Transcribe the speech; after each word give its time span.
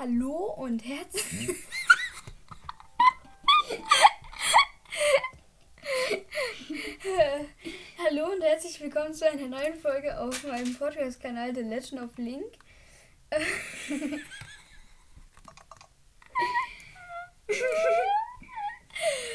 Hallo 0.00 0.54
und 0.56 0.82
herzlich. 0.82 1.50
Hallo 8.02 8.32
und 8.32 8.42
herzlich 8.42 8.80
willkommen 8.80 9.12
zu 9.12 9.28
einer 9.28 9.46
neuen 9.46 9.78
Folge 9.78 10.18
auf 10.18 10.42
meinem 10.44 10.74
Podcast-Kanal 10.74 11.54
The 11.54 11.60
Legend 11.60 12.00
of 12.00 12.16
Link. 12.16 12.50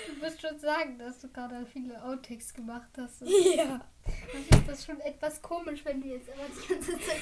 Du 0.07 0.21
wirst 0.21 0.41
schon 0.41 0.57
sagen, 0.59 0.97
dass 0.97 1.20
du 1.20 1.27
gerade 1.32 1.68
viele 1.71 2.04
Outtakes 2.04 2.55
gemacht 2.55 2.89
hast. 2.97 3.21
Ja. 3.55 3.88
Das 4.34 4.59
ist 4.59 4.68
das 4.68 4.86
schon 4.86 5.00
etwas 5.02 5.43
komisch, 5.43 5.86
wenn 5.86 6.02
du 6.02 6.07
jetzt 6.07 6.27
immer 6.27 6.47
die 6.47 6.73
ganze 6.73 6.93
Zeit 6.93 7.21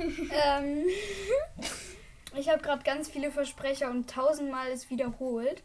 ähm, 0.00 0.84
ich 2.36 2.48
habe 2.48 2.62
gerade 2.62 2.82
ganz 2.82 3.08
viele 3.08 3.30
Versprecher 3.30 3.90
und 3.90 4.08
tausendmal 4.08 4.70
es 4.70 4.90
wiederholt. 4.90 5.62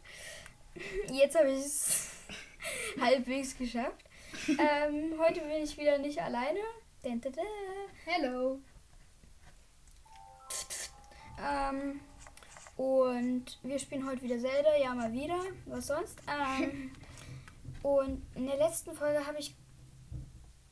Jetzt 1.12 1.38
habe 1.38 1.50
ich 1.50 1.58
es 1.58 2.10
halbwegs 3.00 3.56
geschafft. 3.56 4.04
Ähm, 4.48 5.14
heute 5.18 5.40
bin 5.40 5.62
ich 5.62 5.76
wieder 5.78 5.98
nicht 5.98 6.20
alleine. 6.20 6.58
Dun, 7.02 7.20
dun, 7.20 7.32
dun. 7.32 7.44
Hello. 8.04 8.58
Ähm, 11.38 12.00
und 12.76 13.58
wir 13.62 13.78
spielen 13.78 14.06
heute 14.06 14.22
wieder 14.22 14.38
Zelda, 14.38 14.76
ja 14.76 14.94
mal 14.94 15.12
wieder. 15.12 15.38
Was 15.66 15.86
sonst? 15.86 16.18
Ähm, 16.28 16.90
und 17.82 18.22
in 18.34 18.46
der 18.46 18.56
letzten 18.56 18.94
Folge 18.94 19.24
habe 19.26 19.38
ich. 19.38 19.54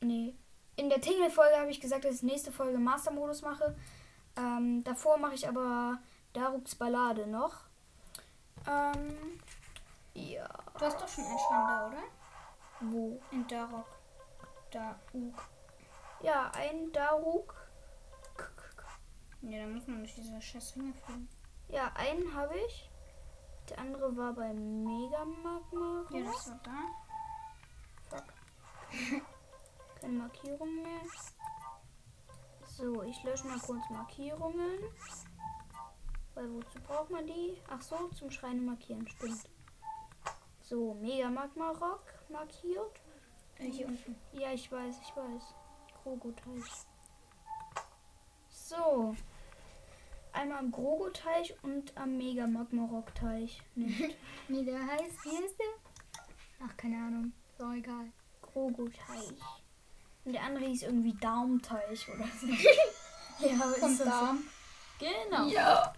Nee. 0.01 0.33
In 0.75 0.89
der 0.89 1.01
Tingle-Folge 1.01 1.57
habe 1.57 1.69
ich 1.69 1.79
gesagt, 1.79 2.05
dass 2.05 2.15
ich 2.15 2.23
nächste 2.23 2.51
Folge 2.51 2.79
Master-Modus 2.79 3.41
mache. 3.41 3.75
Ähm, 4.35 4.83
davor 4.83 5.17
mache 5.17 5.35
ich 5.35 5.47
aber 5.47 5.99
Daruks 6.33 6.75
Ballade 6.75 7.27
noch. 7.27 7.61
Ähm, 8.67 9.39
ja. 10.13 10.47
Du 10.77 10.85
hast 10.85 10.99
doch 10.99 11.07
schon 11.07 11.25
einen 11.25 11.37
Schrein 11.37 11.67
da, 11.67 11.87
oder? 11.87 12.03
Wo? 12.91 13.21
In 13.31 13.47
Darok. 13.47 13.85
Da. 14.71 14.99
Uh. 15.13 15.31
Ja, 16.21 16.51
ein 16.55 16.91
Daruk. 16.91 17.55
Ja, 19.41 19.59
da 19.59 19.67
muss 19.67 19.87
man 19.87 19.99
durch 19.99 20.15
diese 20.15 20.41
scheiß 20.41 20.75
Ringe 20.77 20.93
fliegen. 20.93 21.29
Ja, 21.67 21.91
einen 21.95 22.33
habe 22.33 22.57
ich. 22.67 22.89
Der 23.69 23.79
andere 23.79 24.15
war 24.15 24.33
bei 24.33 24.53
Mega 24.53 25.25
Magma. 25.25 26.05
Ja, 26.09 26.23
das 26.23 26.49
war 26.49 26.59
da. 26.63 26.71
Fuck. 28.17 29.23
Keine 30.03 30.17
Markierungen 30.19 30.83
mehr. 30.83 31.01
So, 32.67 33.03
ich 33.03 33.23
lösche 33.23 33.47
mal 33.47 33.59
kurz 33.59 33.89
Markierungen. 33.89 34.79
Weil 36.35 36.53
wozu 36.53 36.77
braucht 36.81 37.09
man 37.09 37.25
die? 37.25 37.57
Ach 37.69 37.81
so, 37.81 38.09
zum 38.09 38.29
Schreine 38.29 38.59
markieren, 38.59 39.07
stimmt. 39.07 39.49
So, 40.59 40.95
Mega 40.95 41.29
Magma 41.29 41.69
Rock 41.71 42.03
markiert. 42.27 42.99
Äh, 43.59 43.71
hier 43.71 43.87
unten. 43.87 44.17
Ja, 44.33 44.51
ich 44.51 44.69
weiß, 44.69 44.99
ich 45.01 45.15
weiß. 45.15 45.55
Krogo-Teich. 46.01 46.85
So. 48.49 49.15
Einmal 50.33 50.57
am 50.57 50.71
Grogo-Teich 50.71 51.55
und 51.63 51.95
am 51.95 52.17
Mega 52.17 52.45
Magma 52.45 52.87
Rock-Teich. 52.87 53.61
Nicht 53.75 54.17
Nee, 54.49 54.65
der 54.65 54.85
heißt, 54.85 55.23
wie 55.23 55.37
heißt 55.37 55.59
der? 55.59 56.65
Ach, 56.67 56.75
keine 56.75 56.97
Ahnung. 56.97 57.31
So 57.57 57.71
egal. 57.71 58.11
Grogo-Teich. 58.41 59.62
Und 60.25 60.33
der 60.33 60.43
andere 60.43 60.65
hieß 60.65 60.83
irgendwie 60.83 61.13
Daumteich 61.13 62.07
oder 62.09 62.27
so. 62.39 62.47
ja, 63.45 63.55
Vom 63.57 63.73
ist 63.91 63.99
das 63.99 64.07
Darm. 64.07 64.43
So? 64.99 65.05
Genau. 65.05 65.47
Ja. 65.47 65.93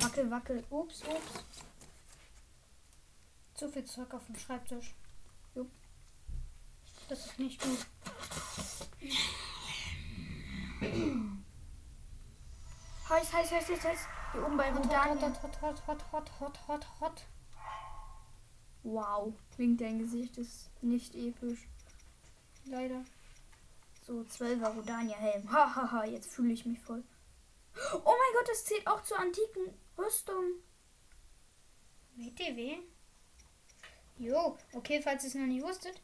Wackel, 0.00 0.30
wackel. 0.30 0.64
Ups, 0.70 1.02
ups. 1.02 1.44
Zu 3.54 3.68
viel 3.68 3.84
Zeug 3.84 4.12
auf 4.14 4.26
dem 4.26 4.36
Schreibtisch. 4.36 4.94
Jupp. 5.54 5.70
Das 7.08 7.26
ist 7.26 7.38
nicht 7.38 7.62
gut. 7.62 7.86
Heiß, 13.10 13.32
heiß, 13.32 13.50
heiß, 13.50 13.68
heiß, 13.68 13.84
heiß. 13.84 13.98
Hier 14.32 14.46
oben 14.46 14.56
bei 14.56 14.70
Rodania. 14.70 15.20
hot, 15.20 15.42
hot, 15.42 15.62
hot, 15.62 15.86
hot, 15.86 16.12
hot, 16.12 16.30
hot, 16.40 16.68
hot, 16.68 16.86
hot. 17.00 17.26
Wow. 18.82 19.34
Klingt 19.54 19.80
dein 19.80 19.98
Gesicht 19.98 20.38
ist 20.38 20.70
nicht 20.82 21.14
episch. 21.14 21.68
Leider. 22.64 23.04
So, 24.06 24.20
12er 24.20 24.74
Rodania-Helm. 24.74 25.50
Hahaha, 25.50 26.04
jetzt 26.04 26.32
fühle 26.32 26.52
ich 26.52 26.66
mich 26.66 26.80
voll. 26.80 27.02
Oh 27.92 27.98
mein 28.04 28.34
Gott, 28.34 28.48
das 28.48 28.64
zählt 28.64 28.86
auch 28.86 29.02
zur 29.02 29.18
antiken 29.18 29.72
Rüstung. 29.96 30.44
WTW? 32.16 32.78
Jo, 34.18 34.56
okay, 34.72 35.00
falls 35.02 35.24
ihr 35.24 35.28
es 35.28 35.34
noch 35.34 35.46
nicht 35.46 35.62
wusstet. 35.62 36.00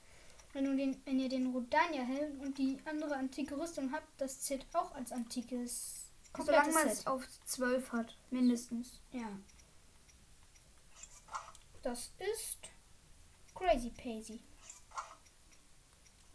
Wenn, 0.53 0.77
den, 0.77 1.03
wenn 1.05 1.21
ihr 1.21 1.29
den 1.29 1.49
Rodania-Helm 1.49 2.41
und 2.41 2.57
die 2.57 2.79
andere 2.87 3.17
antike 3.17 3.59
Rüstung 3.59 3.93
habt, 3.93 4.09
das 4.19 4.41
zählt 4.41 4.65
auch 4.73 4.95
als 4.95 5.13
antikes 5.13 6.07
Solange 6.35 6.63
komplettes 6.63 6.75
man 6.75 6.89
es 6.89 7.07
auf 7.07 7.27
12 7.45 7.93
hat, 7.93 8.17
mindestens. 8.31 9.01
Ja. 9.13 9.29
Das 11.83 12.11
ist 12.19 12.59
crazy 13.55 13.91
paisy. 13.91 14.41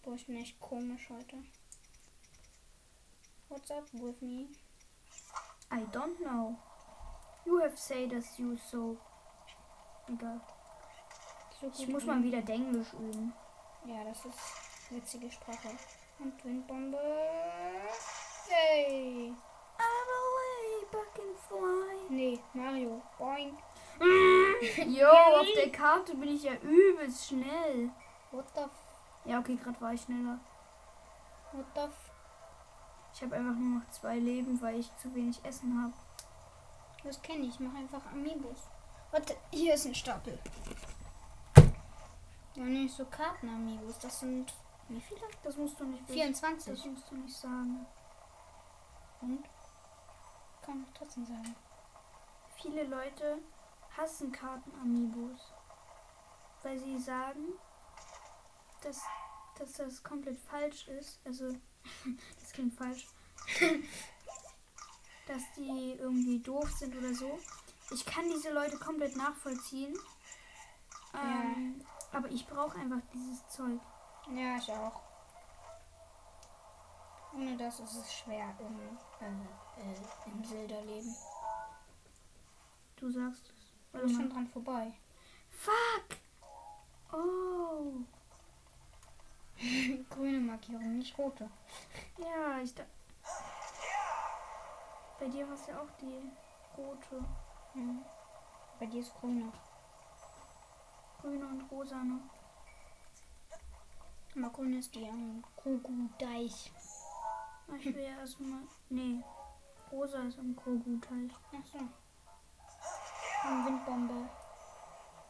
Boah, 0.04 0.16
ich 0.16 0.26
bin 0.26 0.38
echt 0.38 0.60
komisch 0.60 1.10
heute. 1.10 1.38
What's 3.50 3.70
up 3.70 3.88
with 3.94 4.20
me? 4.22 4.48
I 5.70 5.86
don't 5.92 6.18
know. 6.20 6.58
You 7.46 7.60
have 7.60 7.78
said 7.78 8.10
that 8.10 8.24
you 8.40 8.58
so. 8.72 8.98
Egal. 10.08 10.42
So 11.60 11.72
Ich 11.78 11.88
muss 11.88 12.06
mal 12.06 12.24
wieder 12.24 12.40
Englisch 12.50 12.92
üben. 12.94 13.32
Ja, 13.86 14.04
das 14.04 14.26
ist 14.26 14.40
witzige 14.90 15.30
Sprache. 15.30 15.70
Und 16.18 16.44
Windbombe. 16.44 16.98
Hey! 18.50 19.34
I'm 19.78 20.08
away, 20.22 20.86
back 20.92 21.20
and 21.20 21.38
fly. 21.48 22.10
Nee, 22.10 22.40
Mario. 22.54 23.02
Boing. 23.20 23.56
Jo, 24.88 25.10
auf 25.10 25.48
der 25.56 25.72
Karte 25.72 26.16
bin 26.16 26.36
ich 26.36 26.44
ja 26.44 26.56
übelst 26.56 27.28
schnell. 27.28 27.92
What 28.32 28.46
the 28.56 28.62
f 28.62 28.91
Ja, 29.26 29.40
okay, 29.40 29.56
gerade 29.56 29.80
war 29.82 29.94
ich 29.94 30.02
schneller. 30.02 30.40
What 31.52 31.66
the 31.76 31.82
f 31.82 32.12
Ich 33.14 33.22
habe 33.22 33.36
einfach 33.36 33.56
nur 33.56 33.80
noch 33.80 33.90
zwei 33.90 34.18
Leben, 34.18 34.62
weil 34.62 34.80
ich 34.80 34.96
zu 34.98 35.14
wenig 35.14 35.44
Essen 35.44 35.82
habe. 35.82 35.94
Das 37.04 37.22
kenne 37.22 37.46
ich. 37.46 37.60
Mach 37.60 37.74
einfach 37.76 38.06
Amiibos. 38.12 38.68
Warte, 39.12 39.36
hier 39.52 39.74
ist 39.74 39.86
ein 39.86 39.96
Stapel. 39.96 40.40
Ja, 42.56 42.64
nicht 42.64 42.96
so 42.96 43.06
Karten-Amiibos. 43.06 44.00
Das 44.00 44.20
sind. 44.20 44.54
Wie 44.88 45.02
viele? 45.02 45.22
Das 45.44 45.58
musst 45.58 45.80
du 45.80 45.86
nicht 45.86 46.04
wissen. 46.04 46.14
24. 46.14 46.74
Das 46.76 46.86
musst 46.86 47.12
du 47.12 47.16
nicht 47.16 47.36
sagen. 47.36 47.86
Und? 49.22 49.44
Kann 50.62 50.84
ich 50.84 50.98
trotzdem 50.98 51.26
sagen. 51.26 51.56
Viele 52.56 52.84
Leute 52.84 53.40
hassen 53.98 54.32
Karten-Amiibos. 54.32 55.54
Weil 56.64 56.78
sie 56.78 57.00
sagen, 57.00 57.54
dass, 58.82 59.02
dass 59.58 59.74
das 59.74 60.04
komplett 60.04 60.40
falsch 60.40 60.88
ist. 60.88 61.20
Also, 61.26 61.56
das 62.40 62.52
klingt 62.54 62.74
falsch. 62.74 63.08
dass 65.28 65.44
die 65.56 65.96
irgendwie 66.00 66.40
doof 66.40 66.70
sind 66.72 66.96
oder 66.96 67.14
so. 67.14 67.40
Ich 67.92 68.06
kann 68.06 68.30
diese 68.30 68.52
Leute 68.52 68.78
komplett 68.78 69.16
nachvollziehen. 69.16 69.98
Ähm, 71.14 71.82
Aber 72.12 72.30
ich 72.30 72.46
brauche 72.46 72.78
einfach 72.78 73.02
dieses 73.14 73.48
Zeug. 73.50 73.80
Ja, 74.34 74.58
ich 74.58 74.72
auch. 74.72 75.02
Ohne 77.34 77.58
das 77.58 77.80
ist 77.80 77.96
es 77.96 78.14
schwer 78.14 78.54
im, 78.60 78.80
äh, 79.26 79.32
äh, 79.82 80.32
im 80.32 80.44
Zelda-Leben. 80.44 81.16
Du 82.98 83.10
sagst 83.10 83.50
es. 83.50 84.02
Bist 84.02 84.06
mal. 84.06 84.22
schon 84.22 84.30
dran 84.30 84.48
vorbei. 84.48 84.94
Fuck! 85.50 86.18
Oh. 87.14 87.94
Grüne 90.10 90.40
Markierung, 90.40 90.98
nicht 90.98 91.18
rote. 91.18 91.50
Ja, 92.18 92.60
ich 92.60 92.74
da. 92.74 92.84
Bei 95.20 95.28
dir 95.28 95.48
war 95.48 95.54
es 95.54 95.68
ja 95.68 95.80
auch 95.80 95.92
die 96.02 96.32
rote, 96.78 97.24
Mhm. 97.74 98.04
Bei 98.80 98.86
dir 98.88 99.00
ist 99.00 99.14
grüne. 99.16 99.52
grüne 101.22 101.46
und 101.46 101.62
rosane. 101.72 102.20
Aber 104.36 104.50
grün 104.50 104.80
ist 104.80 104.94
die 104.96 105.08
am 105.08 105.44
Kugu-Deich. 105.58 106.72
Ah, 107.70 107.76
Ich 107.78 107.86
will 107.86 108.02
ja 108.04 108.18
erstmal. 108.20 108.64
Nee. 108.90 109.24
Rosa 109.92 110.20
ist 110.24 110.40
am 110.40 110.56
Krogu-Teich. 110.56 111.32
Achso. 111.60 111.78
Und 113.48 113.66
Windbombe. 113.66 114.30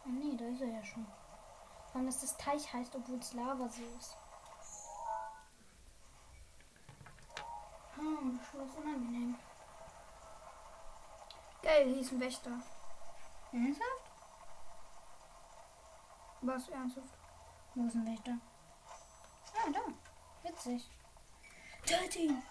Ah 0.06 0.10
nee, 0.10 0.36
da 0.38 0.46
ist 0.46 0.62
er 0.62 0.68
ja 0.70 0.84
schon. 0.84 1.06
Warum 1.94 2.06
dass 2.08 2.22
das 2.22 2.38
Teich 2.38 2.72
heißt, 2.74 2.96
obwohl 2.96 3.20
es 3.20 3.34
Lavasee 3.34 3.84
ist. 4.00 4.16
Oh, 8.04 8.32
das 8.36 8.68
ist 8.68 8.78
unangenehm. 8.78 9.36
Geil, 11.62 11.88
hier 11.88 12.02
ist 12.02 12.12
ein 12.12 12.20
Wächter. 12.20 12.52
Ernsthaft? 13.52 14.12
Was 16.42 16.70
ernsthaft? 16.70 17.14
Wo 17.76 17.86
ist 17.86 17.96
ein 17.96 18.06
Wächter? 18.08 18.38
Ah, 19.54 19.70
da. 19.72 20.50
Witzig. 20.50 20.90
Ihn! 22.18 22.44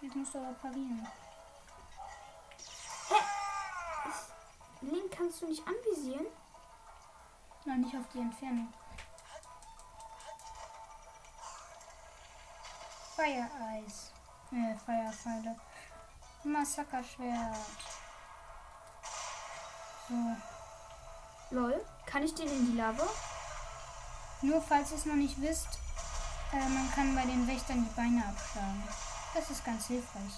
Jetzt 0.00 0.16
musst 0.16 0.34
du 0.34 0.38
aber 0.38 0.54
parieren. 0.54 1.06
Link 4.80 5.10
kannst 5.10 5.42
du 5.42 5.46
nicht 5.48 5.62
anvisieren? 5.66 6.26
Nein, 7.64 7.80
nicht 7.82 7.96
auf 7.96 8.08
die 8.12 8.20
Entfernung. 8.20 8.72
Fire 13.14 13.48
Eyes. 13.60 14.10
Äh, 14.50 14.74
Feuerpfeile. 14.84 15.56
Massakerschwert. 16.42 17.56
So. 20.08 20.14
Lol. 21.50 21.84
Kann 22.06 22.24
ich 22.24 22.34
den 22.34 22.48
in 22.48 22.72
die 22.72 22.76
Lava? 22.76 23.06
Nur 24.42 24.60
falls 24.60 24.90
ihr 24.90 24.98
es 24.98 25.06
noch 25.06 25.14
nicht 25.14 25.40
wisst, 25.40 25.78
äh, 26.52 26.68
man 26.68 26.90
kann 26.92 27.14
bei 27.14 27.22
den 27.22 27.46
Wächtern 27.46 27.84
die 27.84 27.94
Beine 27.94 28.24
abschlagen. 28.26 28.82
Das 29.32 29.48
ist 29.50 29.64
ganz 29.64 29.86
hilfreich. 29.86 30.32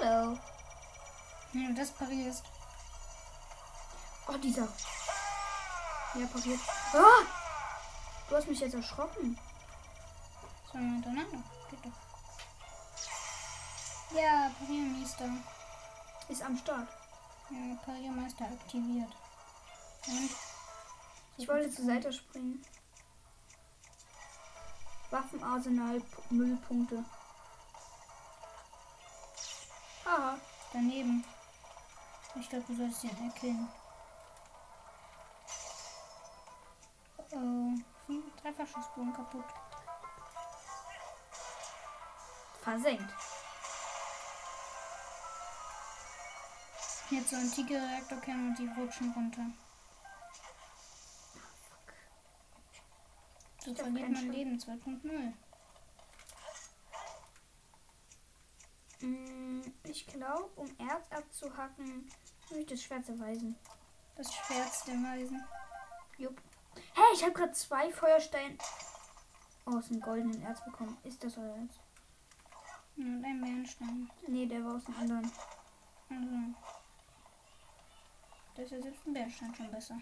Hallo. 0.00 0.38
Wenn 1.52 1.74
du 1.74 1.74
das 1.74 1.92
parierst. 1.92 2.44
Oh, 4.28 4.36
dieser. 4.38 4.68
Ja, 6.14 6.26
pariert. 6.26 6.60
Ah! 6.94 7.39
Du 8.30 8.36
hast 8.36 8.46
mich 8.48 8.60
jetzt 8.60 8.74
erschrocken. 8.74 9.36
Zwei 10.70 10.78
Mal 10.78 10.92
hintereinander. 10.94 11.42
Geht 11.68 11.84
doch. 11.84 11.90
Ja, 14.16 14.50
Pariermeister. 14.58 15.28
Ist 16.28 16.42
am 16.42 16.56
Start. 16.56 16.88
Ja, 17.50 17.74
Pariermeister 17.84 18.44
aktiviert. 18.44 19.10
Und? 20.06 20.30
Ich 21.38 21.48
wollte 21.48 21.70
zur 21.70 21.86
Seite 21.86 22.12
springen. 22.12 22.62
Waffenarsenal, 25.10 26.00
P- 26.00 26.34
Müllpunkte. 26.34 27.04
Haha. 30.04 30.38
Daneben. 30.72 31.24
Ich 32.36 32.48
glaube, 32.48 32.64
du 32.68 32.76
sollst 32.76 33.02
ihn 33.02 33.26
erkennen. 33.28 33.68
Oh, 37.32 37.74
Dreifachschussbogen 38.42 39.12
kaputt. 39.12 39.44
Versenkt. 42.62 43.12
Jetzt 47.10 47.30
so 47.30 47.36
antike 47.36 47.74
Reaktorkerne 47.74 48.48
und 48.48 48.58
die 48.58 48.68
rutschen 48.80 49.12
runter. 49.12 49.46
So 53.64 53.74
verliert 53.74 54.10
man 54.10 54.16
Schuss. 54.16 54.34
Leben 54.34 54.58
2.0. 54.58 55.32
Mm, 59.00 59.62
Ich 59.84 60.06
glaube, 60.06 60.50
um 60.56 60.68
Erz 60.78 61.10
abzuhacken, 61.10 62.08
muss 62.48 62.58
ich 62.58 62.66
das 62.66 62.82
Schwert 62.82 63.04
zerweisen. 63.04 63.56
Das 64.16 64.32
Schwert 64.32 64.86
der 64.86 64.94
Weisen. 64.94 65.44
Jupp. 66.18 66.40
Hey, 66.74 67.14
ich 67.14 67.22
habe 67.22 67.32
gerade 67.32 67.52
zwei 67.52 67.90
Feuersteine 67.90 68.56
aus 69.64 69.88
dem 69.88 70.00
goldenen 70.00 70.42
Erz 70.42 70.64
bekommen. 70.64 70.96
Ist 71.04 71.22
das 71.22 71.36
euer 71.38 71.56
Erz? 71.56 71.74
Und 72.96 73.24
ein 73.24 73.40
Bernstein. 73.40 74.10
Nee, 74.26 74.46
der 74.46 74.64
war 74.64 74.76
aus 74.76 74.84
dem 74.84 74.96
anderen. 74.96 75.32
Also. 76.10 76.54
Das 78.54 78.64
ist 78.66 78.72
ja 78.72 78.82
selbst 78.82 79.06
ein 79.06 79.12
Bernstein 79.12 79.54
schon 79.54 79.70
besser. 79.70 80.00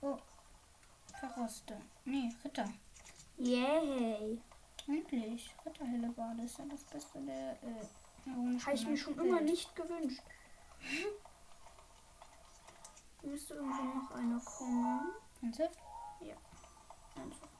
Oh. 0.00 0.18
Verroste. 1.18 1.80
Nee, 2.04 2.32
Ritter. 2.44 2.68
Yay. 3.38 4.40
Endlich. 4.86 5.54
Ritterhellebarde 5.64 6.42
ist 6.42 6.58
ja 6.58 6.64
das 6.66 6.84
Beste 6.84 7.20
der 7.20 7.52
äh, 7.62 8.60
Habe 8.64 8.74
ich 8.74 8.86
mir 8.86 8.96
schon 8.96 9.18
immer 9.18 9.40
nicht 9.40 9.74
gewünscht. 9.74 10.22
Müsste 13.26 13.54
irgendwo 13.54 13.82
noch 13.82 14.10
einer 14.12 14.38
kommen. 14.38 15.12
Ernsthaft? 15.42 15.78
Ernsthaft. 17.16 17.50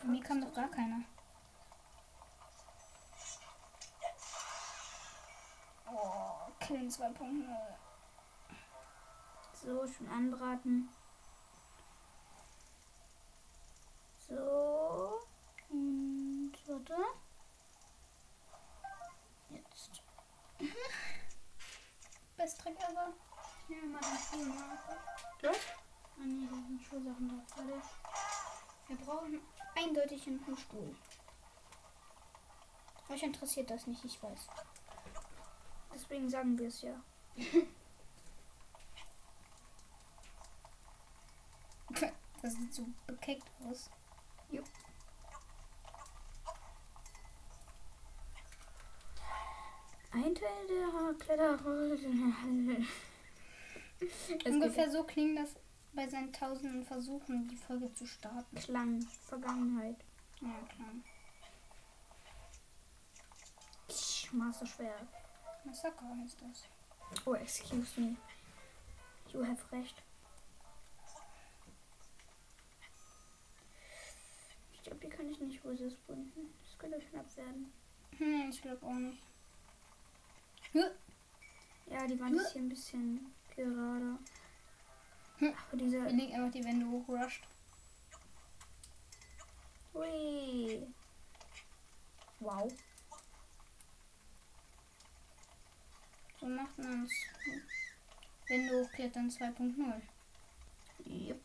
Von 0.00 0.10
mir 0.10 0.20
kam 0.20 0.40
doch 0.40 0.52
gar 0.52 0.68
keiner. 0.68 1.04
Oh, 5.86 6.50
Killen 6.58 6.90
2.0. 6.90 7.46
So, 9.52 9.86
schön 9.86 10.08
anbraten. 10.08 10.88
So. 14.28 15.20
Und 15.70 16.52
warte. 16.66 16.96
Jetzt. 19.50 20.02
Best 22.36 22.60
Trick 22.60 22.76
ever. 22.80 23.14
Ich 23.66 23.76
nehme 23.76 23.92
mal 23.92 24.00
den 24.00 24.18
Spielmarker. 24.18 24.96
Was? 25.42 25.56
Ah 26.18 26.26
nee, 26.26 26.46
da 26.50 26.54
sind 26.54 26.82
Schulsachen 26.82 27.28
drauf. 27.28 27.56
Warte. 27.56 27.82
Wir 28.88 28.96
brauchen 28.96 29.40
eindeutig 29.74 30.26
einen 30.26 30.56
Stuhl. 30.56 30.94
Euch 33.08 33.22
interessiert 33.22 33.70
das 33.70 33.86
nicht, 33.86 34.04
ich 34.04 34.22
weiß. 34.22 34.48
Deswegen 35.94 36.28
sagen 36.28 36.58
wir 36.58 36.68
es 36.68 36.82
ja. 36.82 37.00
Das 42.42 42.52
sieht 42.52 42.74
so 42.74 42.86
bekeckt 43.06 43.50
aus. 43.66 43.88
Ein 50.12 50.34
Teil 50.34 50.66
der 50.68 51.14
Kletterrolle. 51.18 51.98
Ungefähr 54.44 54.90
so 54.90 55.04
klingt 55.04 55.38
das 55.38 55.54
bei 55.92 56.08
seinen 56.08 56.32
tausenden 56.32 56.84
Versuchen, 56.84 57.48
die 57.48 57.56
Folge 57.56 57.92
zu 57.94 58.06
starten. 58.06 58.56
Klang, 58.56 59.00
Vergangenheit. 59.26 59.96
Ja. 60.40 60.68
Tsch, 63.88 64.32
Master 64.32 64.66
Schwert. 64.66 65.08
Massaker 65.64 66.16
heißt 66.22 66.42
das. 66.42 66.64
Oh, 67.24 67.34
excuse 67.34 68.00
me. 68.00 68.16
You 69.32 69.44
have 69.44 69.62
recht. 69.72 70.02
Ich 74.72 74.82
glaube, 74.82 74.98
die 75.00 75.08
kann 75.08 75.30
ich 75.30 75.40
nicht 75.40 75.64
resisten. 75.64 76.32
Das 76.62 76.78
könnte 76.78 76.98
knapp 76.98 77.36
werden. 77.36 77.72
Hm, 78.18 78.50
ich 78.50 78.60
glaube 78.60 78.84
auch 78.84 78.92
nicht. 78.94 79.22
Ja, 81.86 82.06
die 82.06 82.18
Wand 82.20 82.36
ist 82.36 82.52
hier 82.52 82.62
ein 82.62 82.68
bisschen 82.68 83.32
gerade. 83.56 84.18
Hm. 85.38 85.54
Aber 85.68 85.76
dieser. 85.76 86.04
Wir 86.04 86.12
legen 86.12 86.34
einfach 86.34 86.52
die 86.52 86.64
Wände 86.64 86.86
hochrusht. 86.86 87.42
Ui. 89.94 90.86
Wow. 92.40 92.72
So 96.40 96.46
macht 96.46 96.78
man 96.78 97.04
es. 97.04 97.12
Wände 98.48 98.82
hochklettern 98.82 99.30
2.0. 99.30 100.02
Yep. 101.06 101.40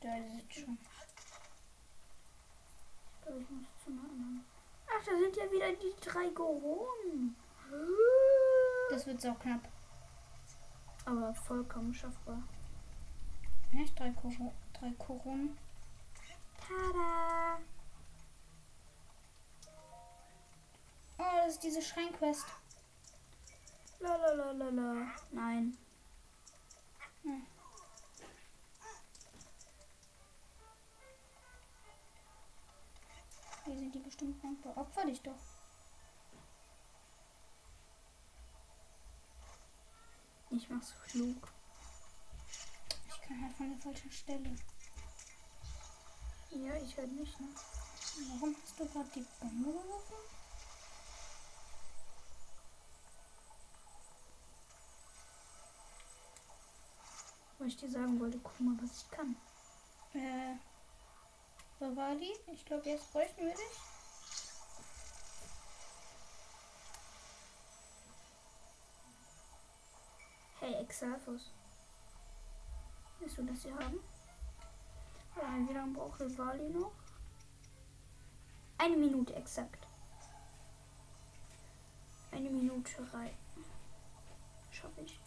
Da 0.00 0.08
sieht 0.22 0.54
schon. 0.54 0.78
Ich 3.14 3.22
glaube, 3.22 3.40
ich 3.40 3.50
muss. 3.50 3.77
Ach, 4.98 5.04
da 5.04 5.16
sind 5.16 5.36
ja 5.36 5.50
wieder 5.52 5.72
die 5.72 5.94
drei 6.00 6.28
Goronen. 6.30 7.36
Das 8.90 9.06
wird 9.06 9.24
auch 9.26 9.38
knapp. 9.38 9.68
Aber 11.04 11.34
vollkommen 11.34 11.94
schaffbar. 11.94 12.42
Echt? 13.76 13.98
Drei, 13.98 14.10
Koro 14.10 14.52
drei 14.72 14.90
Koronen. 14.98 15.56
Tada! 16.60 17.58
Oh, 21.18 21.36
das 21.44 21.54
ist 21.54 21.62
diese 21.62 21.82
Schreinquest. 21.82 22.46
Lalalala. 24.00 25.12
Nein. 25.32 25.76
Hm. 27.22 27.46
Hier 33.68 33.78
sind 33.78 33.94
die 33.94 33.98
bestimmt 33.98 34.42
dankbar. 34.42 34.74
Opfer 34.78 35.04
dich 35.04 35.20
doch. 35.20 35.36
Ich 40.50 40.70
mach's 40.70 40.94
klug. 41.06 41.52
Ich 43.08 43.20
kann 43.20 43.42
halt 43.42 43.54
von 43.54 43.68
der 43.70 43.78
falschen 43.78 44.10
Stelle. 44.10 44.56
Ja, 46.50 46.74
ich 46.76 46.96
halt 46.96 47.12
nicht, 47.12 47.38
ne? 47.38 47.48
Warum 48.30 48.56
hast 48.62 48.80
du 48.80 48.86
gerade 48.86 49.10
die 49.14 49.26
Bombe 49.38 49.70
geworfen? 49.70 50.14
Weil 57.58 57.68
ich 57.68 57.76
dir 57.76 57.90
sagen 57.90 58.18
wollte, 58.18 58.38
guck 58.38 58.58
mal, 58.60 58.78
was 58.80 59.02
ich 59.02 59.10
kann. 59.10 59.36
Äh, 60.14 60.56
wo 61.78 61.96
war 61.96 62.14
die? 62.16 62.32
Ich 62.52 62.64
glaube, 62.64 62.88
jetzt 62.88 63.12
bräuchten 63.12 63.46
wir 63.46 63.54
dich. 63.54 63.78
Hey, 70.60 70.74
Exalfus. 70.74 71.52
Willst 73.20 73.38
du 73.38 73.42
das 73.44 73.62
hier 73.62 73.74
haben? 73.74 74.00
Ja, 75.36 75.68
wie 75.68 75.72
lange 75.72 75.92
braucht 75.92 76.20
Rivali 76.20 76.68
noch? 76.70 76.92
Eine 78.76 78.96
Minute 78.96 79.34
exakt. 79.34 79.86
Eine 82.32 82.50
Minute 82.50 83.02
reiten. 83.12 83.64
Schaffe 84.70 85.00
ich. 85.00 85.18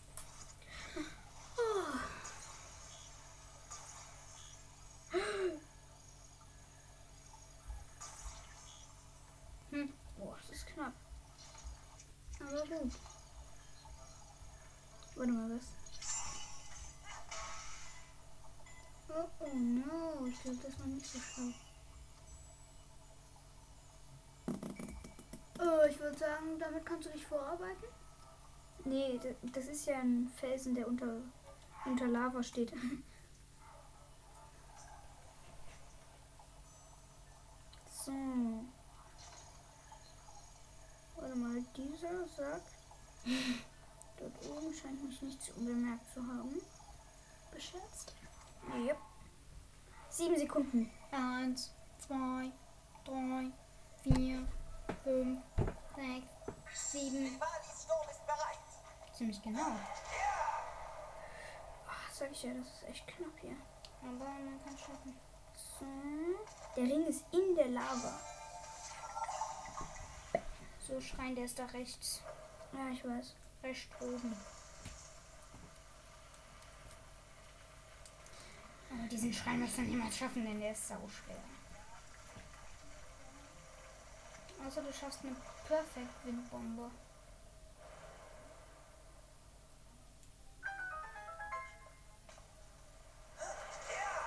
Oh, 25.60 25.86
ich 25.90 26.00
würde 26.00 26.18
sagen, 26.18 26.58
damit 26.60 26.86
kannst 26.86 27.08
du 27.08 27.12
dich 27.12 27.26
vorarbeiten? 27.26 27.86
Nee, 28.84 29.20
da- 29.22 29.50
das 29.54 29.66
ist 29.68 29.86
ja 29.86 30.00
ein 30.00 30.28
Felsen, 30.36 30.74
der 30.76 30.88
unter, 30.88 31.22
unter 31.86 32.08
Lava 32.08 32.42
steht. 32.44 32.74
So. 38.06 38.12
Warte 41.18 41.36
mal, 41.36 41.62
dieser 41.78 42.28
sagt, 42.28 42.72
dort 44.18 44.46
oben 44.50 44.74
scheint 44.74 45.04
mich 45.04 45.22
nichts 45.22 45.50
unbemerkt 45.52 46.12
zu 46.12 46.22
haben. 46.26 46.60
Beschätzt? 47.52 48.16
Yep. 48.76 48.98
Sieben 50.10 50.36
Sekunden. 50.38 50.90
Eins, 51.12 51.72
zwei, 51.98 52.52
drei, 53.04 53.52
vier, 54.02 54.48
fünf, 55.04 55.40
sechs, 55.96 56.92
sieben. 56.92 57.40
Ziemlich 59.14 59.42
genau. 59.42 59.76
Ach, 61.88 62.14
sag 62.14 62.32
ich 62.32 62.44
ja, 62.44 62.54
das 62.54 62.68
ist 62.68 62.90
echt 62.90 63.08
knapp 63.08 63.38
hier. 63.42 63.58
Aber 64.02 64.26
man 64.26 64.64
kann 64.64 64.78
schaffen. 64.78 65.20
So. 65.56 65.86
Der 66.76 66.84
Ring 66.84 67.06
ist 67.06 67.26
in 67.34 67.56
der 67.56 67.68
Lava. 67.68 68.20
So 70.80 71.00
schreien, 71.02 71.36
der 71.36 71.46
ist 71.46 71.60
da 71.60 71.66
rechts. 71.66 72.22
Ja, 72.72 72.90
ich 72.92 73.04
weiß. 73.04 73.36
Rechts 73.64 73.94
oben. 74.02 74.36
Aber 78.94 79.08
diesen 79.08 79.34
Schrein 79.34 79.62
wirst 79.62 79.78
du 79.78 79.82
niemals 79.82 80.18
schaffen, 80.18 80.46
denn 80.46 80.60
der 80.60 80.72
ist 80.72 80.88
sau 80.88 81.08
schwer. 81.08 81.38
Außer 84.68 84.82
du 84.82 84.94
schaffst 84.94 85.20
eine 85.24 85.36
Perfect 85.68 86.26
Windbombe. 86.26 86.92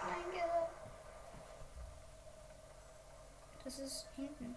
Danke. 0.02 0.68
Das 3.64 3.78
ist 3.78 4.06
hinten. 4.16 4.54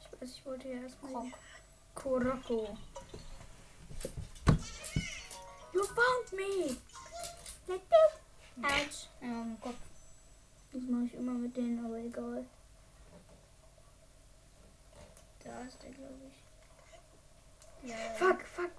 Ich 0.00 0.20
weiß, 0.20 0.30
ich 0.30 0.46
wollte 0.46 0.68
ja 0.68 0.82
erstmal. 0.82 1.32
Krok. 1.94 2.76
You 5.74 5.82
found 5.82 6.32
me! 6.32 6.76
Ouch. 8.62 9.08
Ja, 9.20 9.42
im 9.42 9.60
Kopf. 9.60 9.74
Das 10.72 10.82
mache 10.82 11.04
ich 11.06 11.14
immer 11.14 11.32
mit 11.32 11.56
denen, 11.56 11.84
aber 11.84 11.98
egal. 11.98 12.46
Da 15.42 15.62
ist 15.62 15.82
der, 15.82 15.90
glaube 15.90 16.14
ich. 16.30 17.90
Ja. 17.90 17.96
Fuck, 18.14 18.42
fuck. 18.46 18.70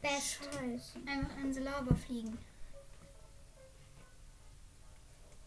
Best. 0.00 0.38
Scheiße. 0.44 0.98
Einfach 1.06 1.36
ins 1.38 1.58
Lava 1.58 1.94
fliegen. 1.94 2.38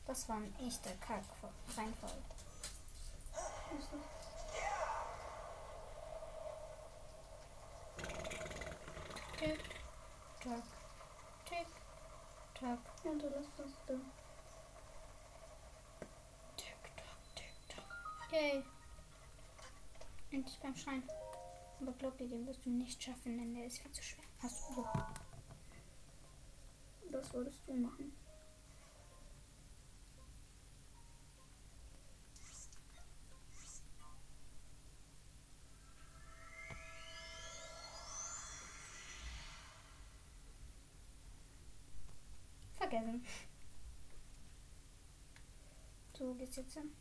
Das 0.06 0.28
war 0.28 0.36
ein 0.36 0.54
echter 0.60 0.92
Kack-Reinfall. 1.00 2.18
Was 3.32 3.80
ist 3.80 3.90
das? 3.94 4.24
Tick, 9.44 9.60
tack, 10.40 10.64
tick, 11.46 11.68
tack, 12.54 12.80
Ja, 13.04 13.12
du 13.12 13.28
lass 13.28 13.46
das 13.58 13.72
da. 13.88 13.94
tick, 16.56 16.78
tack, 16.96 17.36
tick, 17.36 17.54
tack. 17.68 18.32
Yay. 18.32 18.64
Endlich 20.32 20.58
beim 20.62 20.74
Schrein. 20.78 21.04
Aber 21.82 21.92
glaub 21.92 22.18
dir, 22.18 22.30
den 22.30 22.48
wirst 22.48 22.66
du 22.66 22.70
nicht 22.70 23.04
schaffen, 23.04 23.38
denn 23.38 23.54
der 23.54 23.66
ist 23.66 23.80
viel 23.80 23.92
zu 23.92 24.02
schwer. 24.02 24.24
Hast 24.42 24.70
du. 24.70 24.86
Was 27.12 27.34
wolltest 27.34 27.68
du 27.68 27.74
machen? 27.74 28.16
Geht's 46.54 46.76
jetzt 46.76 46.84
hin? 46.84 46.92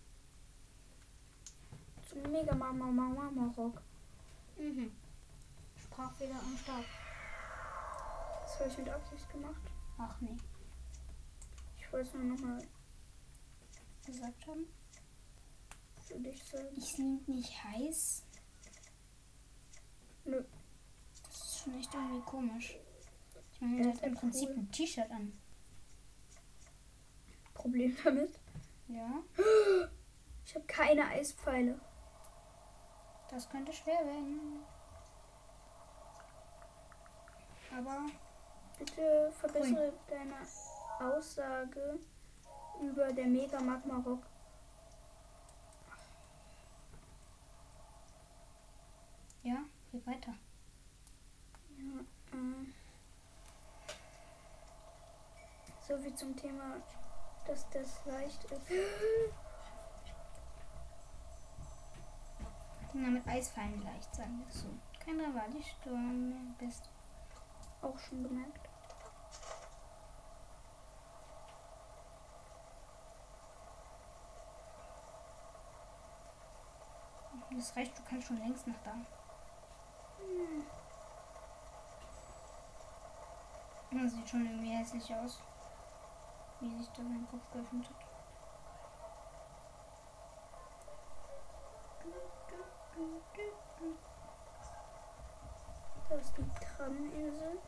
Zum 2.08 2.32
Mega 2.32 2.54
Mama 2.54 2.86
Mama 2.86 3.30
Mama 3.30 3.52
Rock. 3.54 3.82
Mhm. 4.56 4.90
Sprachfehler 5.76 6.36
am 6.40 6.56
Start. 6.56 6.86
Das 8.44 8.60
habe 8.60 8.70
ich 8.70 8.78
mit 8.78 8.88
Absicht 8.88 9.30
gemacht. 9.30 9.60
Ach 9.98 10.18
nee. 10.22 10.36
Ich 11.76 11.92
wollte 11.92 12.08
es 12.08 12.14
nur 12.14 12.24
nochmal 12.24 12.66
Gesagt 14.06 14.46
haben. 14.46 14.64
für 15.98 16.18
dich 16.18 16.42
sagen. 16.44 16.68
Ich 16.74 16.86
sind 16.96 17.28
nicht 17.28 17.62
heiß. 17.62 18.24
Nö. 20.24 20.42
Das 21.24 21.34
ist 21.34 21.58
schon 21.58 21.78
echt 21.78 21.92
irgendwie 21.92 22.22
komisch. 22.22 22.76
Ich 23.52 23.60
meine, 23.60 23.82
der 23.82 23.92
ist 23.92 23.98
hat 23.98 24.06
im 24.06 24.12
echt 24.14 24.20
Prinzip 24.20 24.48
ein 24.48 24.72
T-Shirt 24.72 25.10
an. 25.10 25.38
Problem 27.52 27.94
damit. 28.02 28.41
Ja, 28.92 29.22
Ich 30.44 30.54
habe 30.54 30.66
keine 30.66 31.06
Eispfeile. 31.06 31.80
das 33.30 33.48
könnte 33.48 33.72
schwer 33.72 34.04
werden. 34.04 34.62
Aber 37.74 38.06
Bitte 38.78 39.32
verbessere 39.38 39.92
deine 40.08 40.34
Aussage 41.00 41.98
über 42.82 43.12
der 43.12 43.26
Mega 43.26 43.60
Magma 43.60 44.02
Rock. 44.04 44.26
ja, 49.44 49.56
red 49.92 50.06
weiter. 50.06 50.34
Ja, 51.76 52.00
äh, 52.32 52.66
so 55.86 55.98
viel 55.98 56.14
zum 56.14 56.36
Thema, 56.36 56.76
dass 57.46 57.68
das 57.70 58.04
leicht 58.06 58.44
ist. 58.44 58.70
Na, 62.94 63.08
mit 63.08 63.26
Eisfallen 63.26 63.82
leicht, 63.82 64.14
sagen 64.14 64.44
wir 64.44 64.52
so. 64.52 64.66
Kein 65.04 65.20
Ravali-Sturm 65.20 66.28
mehr 66.28 66.54
bist. 66.58 66.90
Auch 67.80 67.98
schon 67.98 68.22
gemerkt. 68.22 68.68
Das 77.50 77.76
reicht, 77.76 77.98
du 77.98 78.02
kannst 78.08 78.26
schon 78.28 78.38
längst 78.38 78.66
nach 78.66 78.82
da. 78.84 78.94
Das 83.90 84.12
sieht 84.12 84.28
schon 84.28 84.46
irgendwie 84.46 84.70
hässlich 84.70 85.14
aus. 85.14 85.38
Wie 86.62 86.78
sich 86.78 86.88
da 86.90 87.02
mein 87.02 87.26
Kopf 87.28 87.50
geöffnet 87.52 87.88
hat. 87.90 87.96
Da 96.08 96.14
ist 96.14 96.34
die 96.38 96.64
Krabbeninsel. 96.64 97.58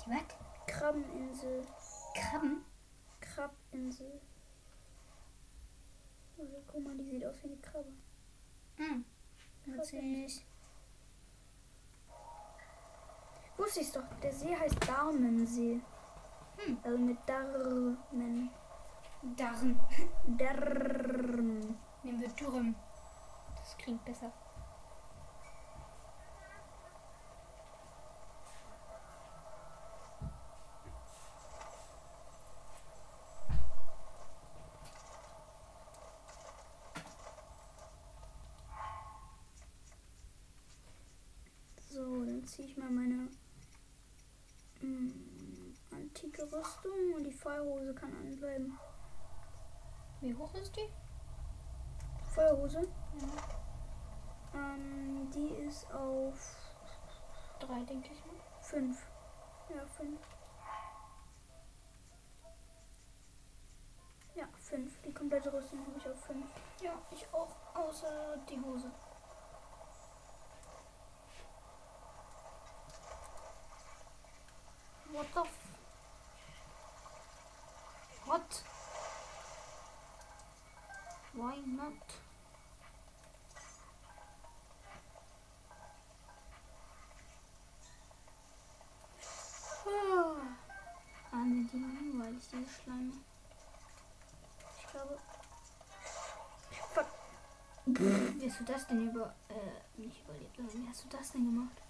Die 0.00 0.10
was? 0.10 0.36
Krabbeninsel. 0.66 1.66
Krabben? 2.14 2.64
Krabbinsel. 3.20 4.20
Also, 6.38 6.62
guck 6.66 6.84
mal, 6.84 6.96
die 6.96 7.04
sieht 7.04 7.26
aus 7.26 7.42
wie 7.42 7.48
eine 7.48 7.56
Krabbe. 7.58 7.92
Hm. 8.76 9.04
Witzig. 9.66 10.46
Wusste 13.58 13.80
ich's 13.80 13.92
doch, 13.92 14.02
der 14.22 14.32
See 14.32 14.56
heißt 14.56 14.88
Darmensee. 14.88 15.80
Hm. 16.64 16.78
Also 16.82 16.98
mit 16.98 17.18
Darmen. 17.26 18.50
Darm. 19.36 19.80
Darm. 20.26 21.76
Nehmen 22.02 22.20
wir 22.20 22.28
Dürren. 22.28 22.74
Das 23.56 23.76
klingt 23.78 24.04
besser. 24.04 24.32
So, 41.92 42.24
dann 42.24 42.42
ziehe 42.46 42.68
ich 42.68 42.76
mal 42.76 42.90
meine 42.90 43.28
mm, 44.80 45.12
antike 45.90 46.42
Rüstung 46.44 47.14
Feuerhose 47.72 47.94
kann 47.94 48.14
anbleiben. 48.16 48.78
Wie 50.20 50.34
hoch 50.34 50.52
ist 50.54 50.76
die? 50.76 50.88
Feuerhose? 52.34 52.86
Ähm, 54.54 55.30
die 55.34 55.48
ist 55.66 55.90
auf 55.92 56.56
Drei, 57.60 57.82
denke 57.84 58.10
ich 58.12 58.26
mal. 58.26 58.34
5. 58.60 59.06
Ja, 59.70 59.86
5. 59.86 60.20
Ja, 64.34 64.48
5. 64.58 65.00
Die 65.02 65.14
komplette 65.14 65.52
Rüstung 65.52 65.78
habe 65.86 65.96
ich 65.96 66.08
auf 66.08 66.20
5. 66.24 66.44
Ja, 66.82 66.92
ich 67.10 67.26
auch. 67.32 67.54
Außer 67.74 68.36
die 68.50 68.60
Hose. 68.60 68.90
What 75.12 75.26
the. 75.34 75.61
What? 78.32 78.62
Why 81.34 81.56
not? 81.66 81.92
Ah, 91.34 91.44
sind 91.44 91.70
die 91.72 91.78
langweilig, 91.78 92.42
diese 92.50 92.68
Schleime. 92.68 93.12
Ich 94.78 94.86
glaube. 94.90 95.18
Wie 97.84 98.48
hast 98.48 98.60
du 98.60 98.64
das 98.64 98.86
denn 98.86 99.10
über... 99.10 99.34
Äh, 99.48 100.00
nicht 100.00 100.22
überlebt, 100.24 100.56
sondern 100.56 100.74
wie 100.78 100.88
hast 100.88 101.04
du 101.04 101.08
das 101.08 101.32
denn 101.32 101.44
gemacht? 101.44 101.82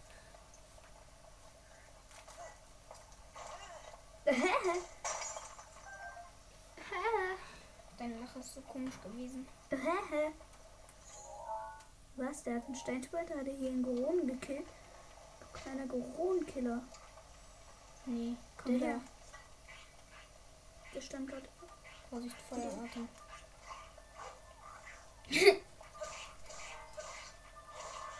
Deine 7.99 8.19
Lache 8.19 8.42
ist 8.53 8.67
so 8.67 8.73
komisch 8.73 9.01
gewesen. 9.03 9.47
Was? 12.17 12.43
Der 12.43 12.57
hat 12.57 12.67
einen 12.67 12.75
Steinschwerter, 12.75 13.39
hat 13.39 13.47
er 13.47 13.55
hier 13.55 13.71
einen 13.71 13.83
Goron 13.83 14.27
gekillt? 14.27 14.67
Kleiner 15.55 15.87
Goron-Killer. 15.87 16.83
Nee, 18.05 18.37
Komm 18.63 18.79
der 18.79 18.89
her. 18.89 19.01
Der 20.95 21.01
stand 21.01 21.29
gerade. 21.29 21.49
Vorsicht, 22.11 22.37
Feueratem. 22.43 23.09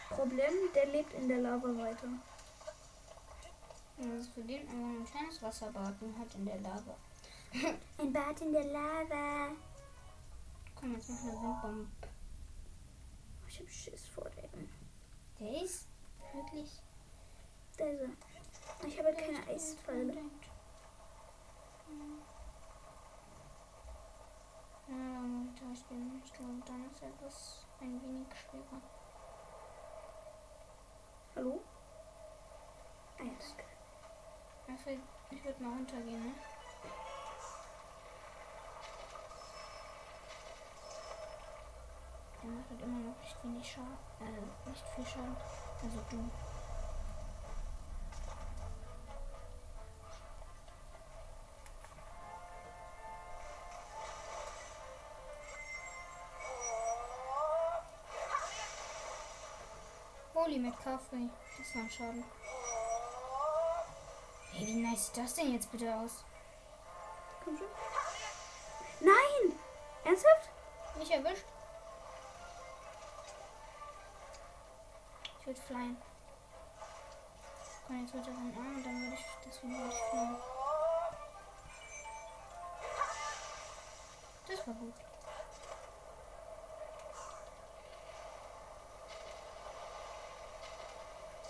Problem, 0.09 0.53
der 0.75 0.87
lebt 0.87 1.13
in 1.15 1.29
der 1.29 1.39
Lava 1.39 1.69
weiter. 1.77 2.09
Das 3.99 4.21
ist 4.21 4.33
für 4.33 4.43
den 4.43 4.67
ein 4.69 5.05
kleines 5.05 5.43
Wasserbad 5.43 5.95
hat 6.19 6.35
in 6.35 6.47
der 6.47 6.61
Lava. 6.61 6.97
Ein 7.99 8.13
Bad 8.13 8.41
in 8.41 8.53
der 8.53 8.65
Lava. 8.65 9.51
Komm, 10.83 10.95
jetzt 10.95 11.11
noch 11.11 11.23
eine 11.23 11.33
Windbombe. 11.43 11.87
Ich 13.47 13.61
hab 13.61 13.71
Schiss 13.71 14.09
vor 14.09 14.29
dem. 14.31 14.69
Der 15.39 15.63
ist 15.63 15.87
wirklich. 16.35 16.83
Da 17.77 17.85
ist 17.87 18.01
er. 18.01 18.89
Ich 18.89 18.99
habe 18.99 19.13
keine 19.13 19.47
Eispfeile. 19.47 20.13
Ja, 20.13 20.23
dann 24.89 25.69
muss 25.69 25.85
ich 26.25 26.33
glaube, 26.33 26.63
dann 26.67 26.91
ist 26.91 27.01
etwas 27.01 27.65
ein 27.81 28.03
wenig 28.03 28.27
schwerer. 28.35 28.83
Hallo? 31.37 31.63
Alfred, 34.67 34.99
ich 35.31 35.45
würde 35.45 35.63
mal 35.63 35.75
runtergehen, 35.75 36.25
ne? 36.25 36.35
Macht 42.53 42.69
halt 42.69 42.83
immer 42.83 42.99
noch 42.99 43.19
nicht 43.19 43.45
wenig 43.45 43.73
Schaden. 43.73 43.97
Äh, 44.21 44.69
nicht 44.71 44.85
viel 44.95 45.07
Schaden. 45.07 45.37
Also 45.83 45.99
du. 46.11 46.31
Holy 60.35 60.59
McCaffrey. 60.59 61.31
Das 61.59 61.75
war 61.75 61.83
ein 61.83 61.91
Schaden. 61.91 62.25
Hey, 64.53 64.67
wie 64.67 64.83
nice 64.83 65.07
sieht 65.07 65.17
das 65.17 65.35
denn 65.35 65.53
jetzt 65.53 65.71
bitte 65.73 65.95
aus? 65.95 66.25
Komm 67.45 67.57
schon. 67.57 67.67
Nein! 69.01 69.59
Ernsthaft? 70.05 70.51
Nicht 70.99 71.11
erwischt? 71.11 71.47
Würde 75.53 75.61
flyen. 75.67 75.97
Komm, 77.87 78.01
jetzt 78.01 78.15
wird 78.15 78.27
er 78.27 78.33
seinen 78.33 78.57
Arm 78.57 78.77
und 78.77 78.87
dann 78.87 79.01
würde 79.03 79.15
ich, 79.15 79.27
deswegen 79.45 79.79
würde 79.79 79.93
ich 79.93 80.01
flyen. 80.11 80.37
Das 84.49 84.67
war 84.67 84.75
gut. 84.75 84.95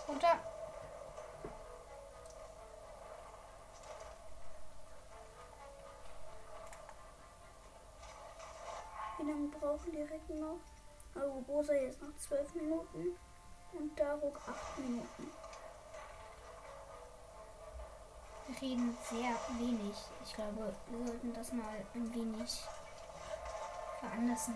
Runter. 0.07 0.39
Wie 9.17 9.23
lange 9.23 9.47
brauchen 9.47 9.91
die 9.91 10.01
Recken 10.01 10.39
noch? 10.39 10.59
Also 11.15 11.43
Rosa 11.47 11.73
jetzt 11.73 12.01
noch 12.01 12.13
12 12.15 12.55
Minuten 12.55 13.17
und 13.77 13.99
Daruk 13.99 14.37
8 14.47 14.79
Minuten. 14.79 15.31
Wir 18.47 18.61
reden 18.61 18.97
sehr 19.09 19.35
wenig. 19.59 19.95
Ich 20.25 20.33
glaube, 20.33 20.73
wir 20.87 21.07
sollten 21.07 21.33
das 21.33 21.53
mal 21.53 21.85
ein 21.93 22.13
wenig 22.13 22.61
veranlassen. 23.99 24.55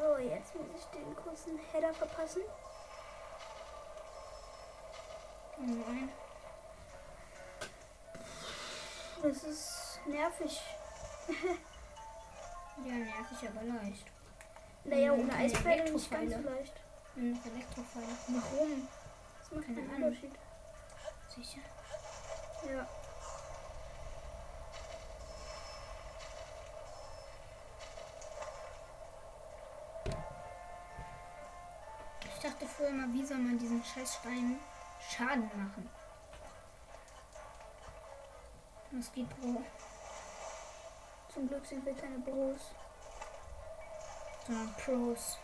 So, 0.00 0.16
jetzt 0.16 0.54
muss 0.54 0.66
ich 0.76 0.84
den 0.86 1.14
kurzen 1.16 1.58
Header 1.72 1.92
verpassen. 1.92 2.42
Nein. 5.58 6.10
Das 9.22 9.44
ist 9.44 10.00
nervig. 10.06 10.60
Ja, 12.84 12.92
nervig, 12.92 13.48
aber 13.48 13.62
leicht. 13.62 14.04
Naja, 14.82 15.12
ohne 15.12 15.32
Eispfeile 15.32 15.92
nicht 15.92 16.10
ganz 16.10 16.34
so 16.34 16.40
leicht. 16.40 16.83
Noch 17.16 17.46
Elektrofeile. 17.46 18.06
Warum? 18.28 18.88
Das 19.38 19.50
macht 19.50 19.66
Keine 19.66 19.76
keinen 19.76 19.94
Ahnung. 19.94 20.08
Unterschied. 20.08 20.32
Sicher. 21.28 21.60
Ja. 22.72 22.88
dachte 32.44 32.66
früher 32.66 32.88
immer, 32.88 33.12
wie 33.12 33.24
soll 33.24 33.38
man 33.38 33.58
diesen 33.58 33.82
scheiß 33.82 34.16
Stein 34.16 34.60
Schaden 35.00 35.50
machen? 35.56 35.88
Was 38.92 39.12
geht, 39.12 39.28
Bro? 39.40 39.62
Zum 41.32 41.48
Glück 41.48 41.64
sind 41.66 41.84
wir 41.84 41.94
keine 41.94 42.18
Bros. 42.18 42.60
Sondern 44.46 44.74
Pros. 44.74 45.38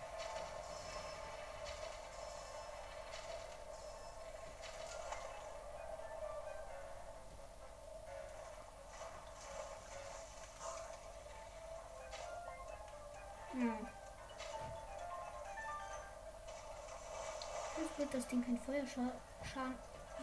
Das 18.20 18.28
Ding 18.28 18.44
kein 18.44 18.58
Feuerschaden, 18.58 19.12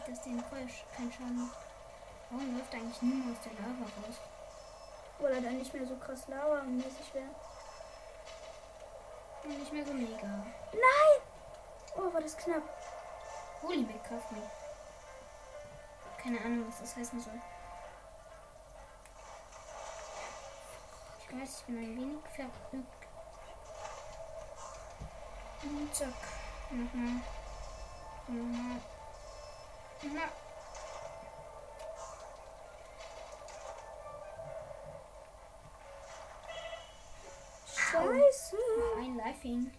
dass 0.05 0.21
den 0.21 0.39
Feuer 0.39 0.67
keinen 0.95 1.11
Schaden 1.11 1.47
macht. 1.47 1.57
Warum 2.29 2.55
läuft 2.55 2.73
eigentlich 2.73 3.01
niemand 3.01 3.35
aus 3.35 3.43
der 3.43 3.53
Lava 3.53 3.85
raus? 3.85 4.17
Weil 5.19 5.33
er 5.33 5.41
dann 5.41 5.57
nicht 5.57 5.73
mehr 5.73 5.87
so 5.87 5.95
krass 5.95 6.27
lava-mäßig 6.27 7.13
wäre. 7.15 7.33
Und 9.43 9.59
nicht 9.59 9.73
mehr 9.73 9.83
so 9.83 9.93
mega. 9.93 10.27
Nein! 10.27 11.21
Oh, 11.95 12.13
war 12.13 12.21
das 12.21 12.37
knapp. 12.37 12.61
Holy 13.63 13.81
McCaffrey. 13.81 14.43
Keine 16.21 16.39
Ahnung, 16.41 16.67
was 16.67 16.79
das 16.79 16.95
heißen 16.95 17.19
soll. 17.19 17.41
Ich 21.19 21.33
weiß, 21.33 21.59
ich 21.59 21.65
bin 21.65 21.77
ein 21.77 21.97
wenig 21.97 22.23
verrückt. 22.35 23.07
Und 25.63 25.95
zack. 25.95 26.13
Nochmal. 26.69 27.23
Scheiße. 37.67 38.57
Noch 38.79 39.01
ein 39.01 39.15
Lifing. 39.15 39.71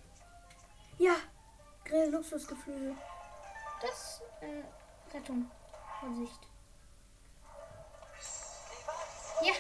Ja, 0.97 1.17
grelle 1.85 2.11
Luxusgefühl. 2.11 2.97
Das, 3.83 4.23
äh, 4.41 4.65
Rettung. 5.15 5.51
Vorsicht. 6.01 6.49
Ja. 9.43 9.53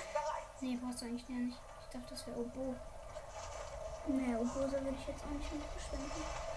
Nee, 0.61 0.79
brauchst 0.83 1.03
du 1.03 1.07
eigentlich 1.07 1.29
gar 1.29 1.37
nicht. 1.37 1.59
Ich 1.83 1.89
dachte, 1.89 2.11
das 2.11 2.27
wäre 2.27 2.39
Obo. 2.39 2.75
Nee, 4.07 4.35
Obosa 4.35 4.73
würde 4.81 4.97
ich 4.99 5.07
jetzt 5.07 5.23
auch 5.25 5.31
nicht 5.31 5.53
mehr 5.53 5.69
verschwenden. 5.69 6.48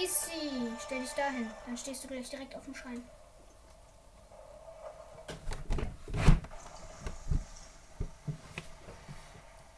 Easy. 0.00 0.70
Stell 0.84 1.00
dich 1.02 1.12
dahin. 1.12 1.50
Dann 1.66 1.76
stehst 1.76 2.04
du 2.04 2.08
gleich 2.08 2.28
direkt 2.28 2.54
auf 2.54 2.64
dem 2.64 2.74
Schrein. 2.74 3.02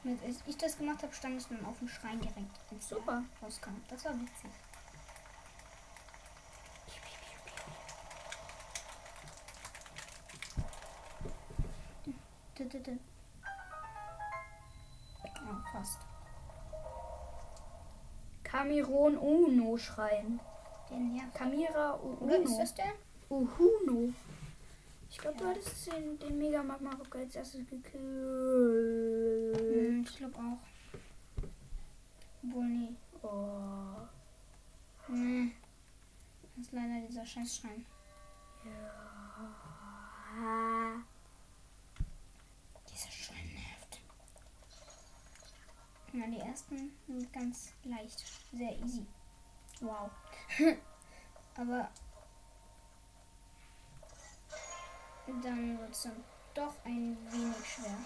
Mit- 0.04 0.22
Als 0.24 0.36
ich 0.46 0.56
das 0.56 0.78
gemacht 0.78 1.02
habe, 1.02 1.12
stand 1.14 1.40
ich 1.40 1.46
dann 1.48 1.64
auf 1.64 1.78
dem 1.78 1.88
Schrein 1.88 2.20
direkt. 2.20 2.82
Super. 2.82 3.22
Rauskam. 3.42 3.76
Das 3.88 4.04
war 4.04 4.12
witzig. 4.14 4.50
Kamiron 19.16 19.16
Uno 19.60 19.76
schreien. 19.76 20.40
Den 20.90 21.12
nervt. 21.14 21.34
Kamira 21.34 21.94
U- 22.02 22.16
Oder 22.24 22.38
ist 22.38 22.48
Uno. 22.50 22.58
das 22.60 22.74
der? 22.74 22.92
Uhuno. 23.30 24.12
Ich 25.10 25.18
glaube, 25.18 25.38
du 25.38 25.46
hattest 25.46 25.86
den, 25.92 26.18
den 26.18 26.38
Mega 26.38 26.62
Magma 26.62 26.90
Rock 26.94 27.16
als 27.16 27.34
erstes 27.36 27.66
gekillt. 27.66 27.96
Hm, 29.58 30.04
ich 30.06 30.16
glaube 30.16 30.36
auch. 30.36 31.42
Obwohl, 32.44 32.64
nee. 32.64 32.94
Oh. 33.22 34.06
Nee. 35.08 35.52
Das 36.56 36.66
ist 36.66 36.72
leider 36.72 37.06
dieser 37.06 37.24
Scheißschrein. 37.26 37.84
Ah. 40.40 40.96
Dieser 42.90 43.10
Schrein 43.10 43.46
nervt. 43.54 44.00
Na, 46.12 46.26
die 46.26 46.40
ersten 46.40 46.92
sind 47.06 47.32
ganz 47.32 47.72
leicht. 47.84 48.24
Sehr 48.52 48.72
easy. 48.78 49.06
Wow. 49.80 50.10
Aber 51.56 51.90
dann 55.42 55.78
wird 55.78 55.90
es 55.90 56.02
dann 56.02 56.24
doch 56.54 56.74
ein 56.84 57.16
wenig 57.30 57.66
schwer. 57.66 57.96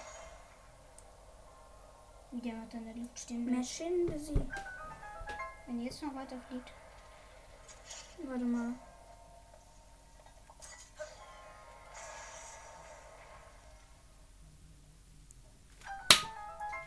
Wie 2.32 2.40
der 2.40 2.54
noch 2.54 2.72
in 2.74 2.84
der 2.84 2.94
Luft 2.94 3.18
stehen 3.18 3.44
bleibt. 3.44 3.58
Machine 3.58 4.10
besiegt. 4.10 4.54
Wenn 5.66 5.78
die 5.78 5.84
jetzt 5.84 6.02
noch 6.02 6.14
weiter 6.14 6.40
fliegt. 6.48 6.72
Warte 8.24 8.44
mal. 8.44 8.72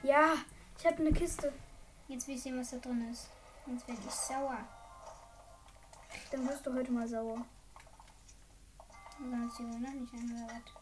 Ja, 0.03 0.35
ich 0.77 0.85
habe 0.85 0.97
eine 0.97 1.13
Kiste. 1.13 1.53
Jetzt 2.07 2.27
will 2.27 2.35
ich 2.35 2.43
sehen, 2.43 2.59
was 2.59 2.71
da 2.71 2.77
drin 2.77 3.09
ist. 3.11 3.29
Sonst 3.65 3.87
werde 3.87 4.01
ich 4.05 4.11
sauer. 4.11 4.59
Dann 6.31 6.47
wirst 6.47 6.65
du 6.65 6.73
heute 6.73 6.91
mal 6.91 7.07
sauer. 7.07 7.45
Sonst 9.17 9.59
die 9.59 9.63
wohl 9.63 9.79
noch 9.79 9.93
nicht 9.93 10.13
angehört. 10.13 10.73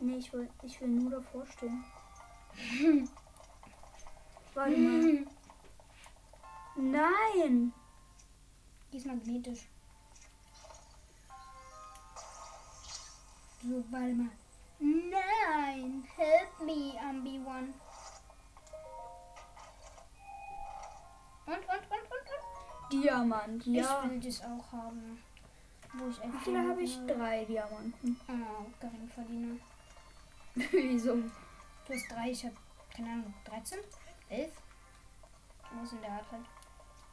Nee, 0.00 0.16
ich 0.16 0.32
will, 0.32 0.48
ich 0.62 0.80
will 0.80 0.88
nur 0.88 1.10
davor 1.10 1.46
stehen. 1.46 1.84
Warte 4.54 4.76
mal. 4.76 5.26
Nein! 6.76 7.72
Die 8.92 8.96
ist 8.96 9.06
magnetisch. 9.06 9.68
So, 13.62 13.84
warte 13.90 14.14
mal. 14.14 14.30
Nein! 14.80 16.04
Help 16.16 16.66
me, 16.66 16.94
Ambi 17.00 17.38
One. 17.46 17.72
Und, 21.46 21.54
und, 21.54 21.62
und, 21.62 21.68
und, 21.68 22.92
und? 22.92 23.04
Diamant, 23.04 23.66
ja. 23.66 24.04
Ich 24.04 24.10
will 24.10 24.20
das 24.20 24.42
auch 24.42 24.72
haben. 24.72 25.18
Wo 25.94 26.08
ich 26.08 26.18
Wie 26.22 26.38
viele 26.44 26.68
habe 26.68 26.82
ich? 26.82 26.98
Drei 27.06 27.44
Diamanten. 27.44 28.18
Oh, 28.28 28.66
Geringverdiener. 28.80 29.56
Wieso? 30.70 31.16
Du 31.16 31.92
hast 31.92 32.10
drei, 32.10 32.30
ich 32.30 32.44
habe, 32.44 32.56
keine 32.94 33.10
Ahnung, 33.10 33.34
13? 33.44 33.78
11? 34.28 34.52
Was 35.80 35.92
in 35.92 36.00
der 36.00 36.12
Art 36.12 36.30
halt. 36.30 36.44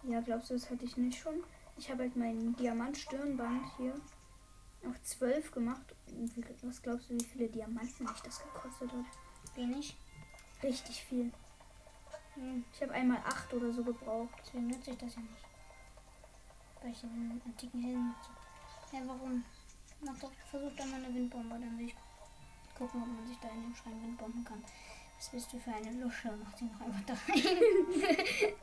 Ja, 0.04 0.22
glaubst 0.22 0.50
du, 0.50 0.54
das 0.54 0.70
hatte 0.70 0.86
ich 0.86 0.96
nicht 0.98 1.20
schon? 1.20 1.44
Ich 1.78 1.90
habe 1.90 2.04
halt 2.04 2.16
mein 2.16 2.56
Diamant-Stirnband 2.56 3.66
hier 3.78 3.94
auf 4.88 5.02
12 5.02 5.52
gemacht. 5.52 5.96
Was 6.62 6.82
glaubst 6.82 7.10
du, 7.10 7.16
wie 7.16 7.24
viele 7.24 7.48
Diamanten 7.50 8.06
mich 8.06 8.22
das 8.22 8.42
gekostet 8.42 8.92
hat? 8.92 9.56
Wenig. 9.56 9.98
Richtig 10.64 11.04
viel. 11.04 11.32
Hm, 12.36 12.64
Ich 12.74 12.82
habe 12.82 12.94
einmal 12.94 13.18
8 13.26 13.54
oder 13.54 13.72
so 13.72 13.84
gebraucht. 13.84 14.30
deswegen 14.40 14.68
nutze 14.68 14.92
ich 14.92 14.98
das 14.98 15.16
ja 15.16 15.22
nicht. 15.22 15.46
Weil 16.82 16.92
ich 16.92 17.00
den 17.02 17.42
antiken 17.46 17.82
Helm 17.82 18.08
nutze. 18.10 18.30
Ja, 18.92 19.02
warum? 19.08 19.44
Mach 20.02 20.18
doch, 20.20 20.32
versuch 20.50 20.72
doch 20.78 20.86
mal 20.86 21.04
eine 21.04 21.14
Windbombe, 21.14 21.60
dann 21.60 21.78
will 21.78 21.88
ich 21.88 21.96
gucken, 22.78 23.02
ob 23.04 23.08
man 23.08 23.28
sich 23.28 23.38
da 23.40 23.50
in 23.50 23.64
dem 23.64 23.76
Schrein 23.76 24.02
windbomben 24.02 24.44
kann. 24.46 24.64
Was 25.18 25.30
bist 25.30 25.52
du 25.52 25.60
für 25.60 25.74
eine 25.74 25.92
Lusche? 26.02 26.32
Mach 26.42 26.54
die 26.54 26.64
noch 26.66 26.80
einfach 26.80 27.02
da 27.06 27.14
rein. 27.28 27.58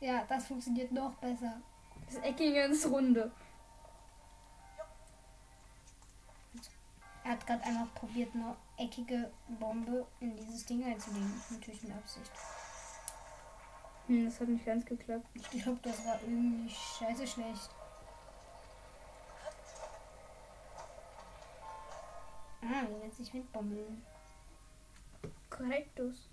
ja, 0.00 0.24
das 0.26 0.46
funktioniert 0.46 0.90
noch 0.92 1.14
besser. 1.16 1.60
Das 2.06 2.16
Eckige 2.22 2.64
ins 2.64 2.88
Runde. 2.90 3.30
Er 7.30 7.36
hat 7.36 7.46
gerade 7.46 7.62
einfach 7.62 7.94
probiert, 7.94 8.34
eine 8.34 8.56
eckige 8.76 9.30
Bombe 9.46 10.04
in 10.18 10.34
dieses 10.34 10.66
Ding 10.66 10.84
einzulegen. 10.84 11.40
Natürlich 11.48 11.80
mit 11.84 11.92
Absicht. 11.92 12.32
Hm, 14.08 14.24
das 14.24 14.40
hat 14.40 14.48
nicht 14.48 14.66
ganz 14.66 14.84
geklappt. 14.84 15.28
Ich 15.34 15.48
glaube, 15.48 15.78
das 15.80 16.04
war 16.04 16.20
irgendwie 16.22 16.68
scheiße 16.68 17.24
schlecht. 17.28 17.70
Ah, 22.62 22.88
wie 22.88 22.94
nennt 22.94 23.14
sich 23.14 23.32
Windbombe? 23.32 23.96
Korrektus. 25.50 26.28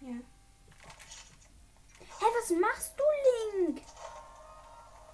Ja. 0.00 0.16
Hä, 2.00 2.24
was 2.40 2.50
machst 2.58 2.98
du, 2.98 3.04
Link? 3.60 3.82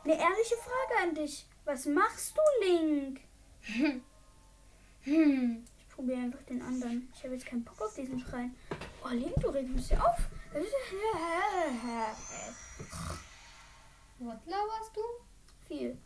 Eine 0.05 0.15
ehrliche 0.15 0.57
Frage 0.57 1.03
an 1.03 1.15
dich. 1.15 1.47
Was 1.65 1.87
machst 1.87 2.37
du, 2.37 2.43
Link? 2.67 3.21
Hm. 5.05 5.67
wir 5.99 6.17
einfach 6.17 6.43
den 6.43 6.63
anderen. 6.63 7.13
Ich 7.13 7.25
habe 7.25 7.35
jetzt 7.35 7.45
keinen 7.45 7.65
Bock 7.65 7.81
auf 7.81 7.93
diesen 7.95 8.21
Schrein. 8.21 8.55
Oh, 9.05 9.09
Link, 9.09 9.35
du 9.41 9.49
regst 9.49 9.75
mich 9.75 9.99
auf. 9.99 10.17
Was 14.21 14.39
laberst 14.47 14.95
du? 14.95 15.01
Viel. 15.67 15.99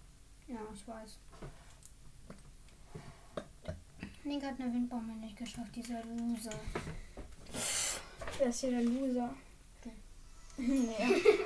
Ja, 0.48 0.60
ich 0.72 0.88
weiß. 0.88 1.18
Link 4.24 4.42
hat 4.42 4.58
eine 4.58 4.72
Windbombe 4.72 5.12
nicht 5.12 5.36
geschafft, 5.36 5.76
dieser 5.76 6.02
Loser. 6.04 6.58
Wer 8.38 8.48
ist 8.48 8.60
hier 8.60 8.70
der 8.70 8.82
Loser? 8.82 9.34
Du. 9.82 9.90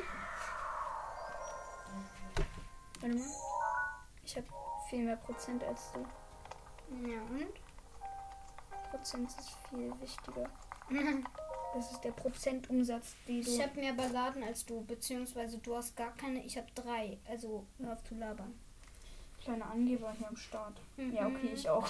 Warte 3.00 3.16
mal. 3.16 3.24
Ich 4.24 4.36
habe 4.36 4.46
viel 4.88 5.04
mehr 5.04 5.16
Prozent 5.16 5.64
als 5.64 5.92
du. 5.92 6.00
Ja, 7.08 7.20
und? 7.22 7.52
Prozent 8.90 9.30
ist 9.30 9.56
viel 9.68 9.92
wichtiger. 10.00 10.48
Das 11.72 11.92
ist 11.92 12.00
der 12.00 12.10
Prozentumsatz, 12.10 13.14
die 13.28 13.42
du. 13.42 13.48
Ich 13.50 13.62
habe 13.62 13.78
mehr 13.78 13.92
Balladen 13.92 14.42
als 14.42 14.66
du, 14.66 14.82
beziehungsweise 14.82 15.58
du 15.58 15.76
hast 15.76 15.96
gar 15.96 16.12
keine, 16.16 16.44
ich 16.44 16.56
habe 16.56 16.66
drei. 16.74 17.18
Also 17.28 17.64
hör 17.78 17.92
auf 17.92 18.02
zu 18.02 18.16
labern. 18.16 18.58
Kleine 19.40 19.64
Angeber 19.64 20.12
hier 20.18 20.28
am 20.28 20.36
Start. 20.36 20.80
Mhm. 20.96 21.12
Ja, 21.12 21.28
okay, 21.28 21.52
ich 21.54 21.68
auch. 21.70 21.86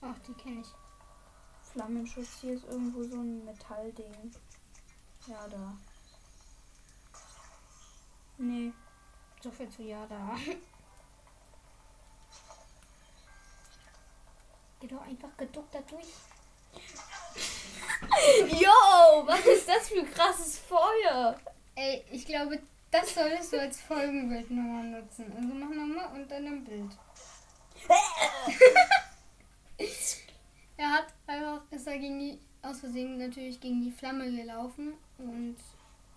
Ach, 0.00 0.18
die 0.26 0.34
kenne 0.34 0.60
ich. 0.60 0.68
Flammenschutz, 1.72 2.40
hier 2.40 2.54
ist 2.54 2.64
irgendwo 2.64 3.04
so 3.04 3.16
ein 3.16 3.44
Metallding. 3.44 4.32
Ja, 5.28 5.46
da. 5.48 5.76
Nee. 8.42 8.72
So 9.40 9.50
viel 9.52 9.68
zu 9.68 9.82
ja 9.82 10.04
da. 10.06 10.36
Geh 14.80 14.88
doch 14.88 15.02
einfach 15.02 15.36
geduckt 15.36 15.72
da 15.72 15.80
durch. 15.82 16.08
Yo, 18.60 19.26
was 19.26 19.46
ist 19.46 19.68
das 19.68 19.88
für 19.88 20.04
krasses 20.04 20.58
Feuer? 20.58 21.38
Ey, 21.76 22.04
ich 22.10 22.26
glaube, 22.26 22.60
das 22.90 23.14
solltest 23.14 23.52
du 23.52 23.60
als 23.60 23.80
Folgenbild 23.80 24.50
nochmal 24.50 24.88
nutzen. 24.88 25.32
Also 25.36 25.54
mach 25.54 25.68
nochmal 25.68 26.12
und 26.12 26.28
dann 26.28 26.44
ein 26.44 26.64
Bild. 26.64 26.90
er 30.76 30.90
hat 30.90 31.14
einfach, 31.28 31.62
ist 31.70 31.86
er 31.86 31.98
gegen 31.98 32.18
die, 32.18 32.40
aus 32.62 32.80
Versehen 32.80 33.18
natürlich 33.18 33.60
gegen 33.60 33.82
die 33.82 33.92
Flamme 33.92 34.32
gelaufen 34.32 34.94
und 35.18 35.58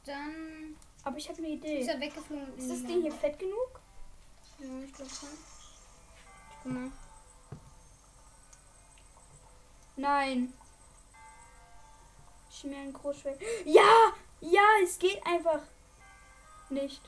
dann 0.05 0.75
Aber 1.05 1.17
ich 1.17 1.29
habe 1.29 1.37
eine 1.37 1.49
ist 1.49 1.63
Idee. 1.63 1.85
er 1.85 1.99
weggeflogen. 1.99 2.57
Ist 2.57 2.69
das 2.69 2.83
Ding 2.83 3.01
hier 3.03 3.11
fett 3.11 3.37
genug? 3.37 3.79
Ja, 4.59 4.79
ich 4.83 4.91
glaube 4.91 5.11
schon. 5.11 5.29
Guck 6.63 6.71
mal. 6.71 6.91
Nein. 9.95 10.53
Schmieren 12.51 12.91
Großschwert. 12.91 13.39
Ja! 13.65 14.13
Ja, 14.41 14.63
es 14.83 14.97
geht 14.99 15.25
einfach 15.25 15.61
nicht. 16.69 17.01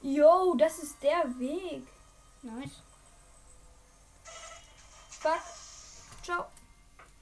Yo, 0.00 0.54
das 0.56 0.78
ist 0.78 1.02
der 1.02 1.24
Weg. 1.38 1.86
Nice. 2.42 2.82
Fuck. 5.10 5.42
Ciao. 6.22 6.46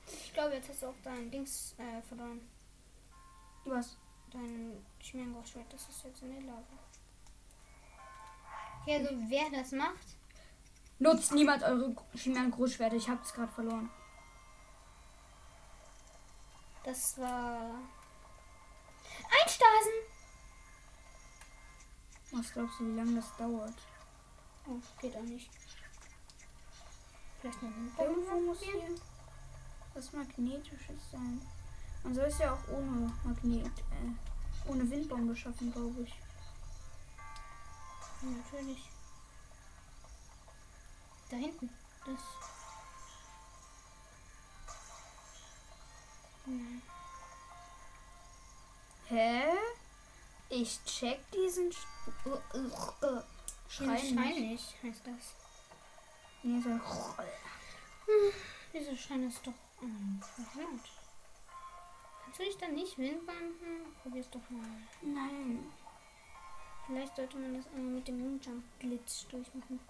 Ich 0.07 0.33
glaube, 0.35 0.55
jetzt 0.55 0.69
hast 0.69 0.83
du 0.83 0.89
auch 0.89 0.95
dein 1.03 1.31
Dings 1.31 1.75
äh, 1.79 2.03
verloren. 2.03 2.47
Was? 3.67 3.97
Dein 4.31 4.85
Schmierengroßschwert, 5.01 5.73
das 5.73 5.89
ist 5.89 6.05
jetzt 6.05 6.23
in 6.23 6.31
der 6.31 6.43
Lava. 6.43 6.63
Okay, 8.83 8.97
also 8.97 9.11
wer 9.29 9.51
das 9.51 9.73
macht, 9.73 10.17
Nutzt 10.99 11.33
niemals 11.33 11.63
eure 11.63 11.95
Chimären 12.15 12.51
Großschwerter. 12.51 12.97
Ich 12.97 13.09
hab's 13.09 13.33
gerade 13.35 13.53
verloren. 13.53 13.91
das 16.85 17.19
war. 17.19 17.83
Einstasen! 19.43 19.93
Was 22.33 22.53
glaubst 22.53 22.81
du, 22.81 22.87
wie 22.87 22.97
lange 22.97 23.17
das 23.17 23.37
dauert? 23.37 23.75
Oh, 24.67 24.81
geht 25.01 25.17
auch 25.17 25.23
nicht. 25.23 25.51
Vielleicht 27.41 27.59
eine 27.63 28.09
Irgendwo 28.09 28.41
muss 28.41 28.63
hier 28.63 28.95
was 29.95 30.13
Magnetisches 30.13 31.11
sein. 31.11 31.41
Man 32.07 32.15
soll 32.15 32.27
es 32.27 32.39
ja 32.39 32.53
auch 32.53 32.69
ohne 32.69 33.13
Magnet, 33.25 33.67
äh, 33.67 34.71
ohne 34.71 34.89
Windbombe 34.89 35.35
schaffen, 35.35 35.73
glaube 35.73 36.03
ich. 36.03 36.15
Ja, 38.23 38.29
natürlich. 38.29 38.89
Da 41.29 41.37
hinten. 41.37 41.69
Das. 42.07 42.21
Nein. 46.47 46.83
Hä? 49.09 49.43
Ich 50.49 50.85
check 50.85 51.19
diesen 51.33 51.73
Sch 51.73 51.79
uh, 52.25 52.31
uh, 52.31 53.05
uh. 53.05 53.23
Schrein 53.69 53.99
Schrein 53.99 54.15
nicht. 54.15 54.41
nicht, 54.53 54.83
heißt 54.85 55.03
das. 55.07 55.35
Nee, 56.45 56.63
so 56.63 56.79
Dieser 58.73 58.97
Schein 58.97 59.29
ist 59.29 59.45
doch 59.45 59.53
ähm, 59.83 60.23
verhört. 60.23 61.06
Du 62.37 62.43
dich 62.43 62.59
dann 62.59 62.75
nicht 62.75 62.99
windbanden? 62.99 63.95
Probier's 64.03 64.29
doch 64.29 64.51
mal. 64.51 64.69
Nein. 65.01 65.73
Vielleicht 66.87 67.17
sollte 67.17 67.39
man 67.39 67.55
das 67.55 67.67
einmal 67.69 67.95
mit 67.95 68.07
dem 68.07 68.19
Moonjump-Glitch 68.21 69.27
durchmachen. 69.29 69.81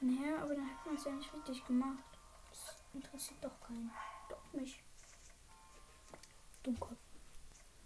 Naja, 0.00 0.42
aber 0.42 0.54
dann 0.54 0.70
hat 0.70 0.86
man 0.86 0.94
es 0.94 1.04
ja 1.04 1.12
nicht 1.12 1.32
richtig 1.34 1.64
gemacht. 1.66 2.04
Das 2.48 2.76
interessiert 2.94 3.44
doch 3.44 3.60
keinen. 3.60 3.90
Doch 4.30 4.52
mich. 4.54 4.82
Dummkopf. 6.62 6.96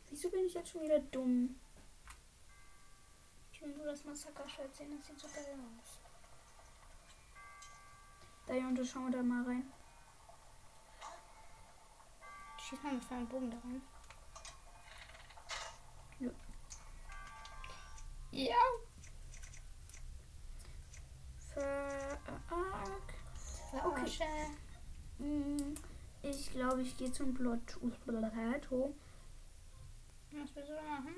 Wieso 0.09 0.31
bin 0.31 0.47
ich 0.47 0.55
jetzt 0.55 0.71
schon 0.71 0.83
wieder 0.83 1.01
dumm? 1.01 1.59
Ich 3.53 3.61
will 3.61 3.77
nur 3.77 3.87
das 3.87 4.05
Massaker-Schwert 4.05 4.75
sehen, 4.75 4.97
das 4.97 5.07
sieht 5.09 5.19
so 5.21 5.27
geil 5.29 5.59
aus. 5.81 5.99
Da 8.47 8.55
Jonte, 8.55 8.85
schauen 8.85 9.07
wir 9.07 9.19
da 9.19 9.23
mal 9.23 9.45
rein. 9.45 9.73
Schieß 12.71 12.83
mal 12.85 12.93
mit 12.95 13.05
und 13.19 13.29
Bogen 13.29 13.51
da 13.51 13.57
rein. 13.65 13.83
Ja. 16.21 16.31
Ja. 18.31 18.57
Fuck. 21.53 23.05
Verarsche. 23.71 24.25
Hm, 25.19 25.75
Ich 26.23 26.53
glaube, 26.53 26.83
ich 26.83 26.97
gehe 26.97 27.11
zum. 27.13 27.35
Plateau. 27.35 28.95
Was 30.33 30.55
willst 30.55 30.71
du 30.71 30.75
machen? 30.75 31.17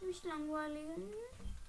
Mich 0.00 0.24
langweiligen. 0.24 1.12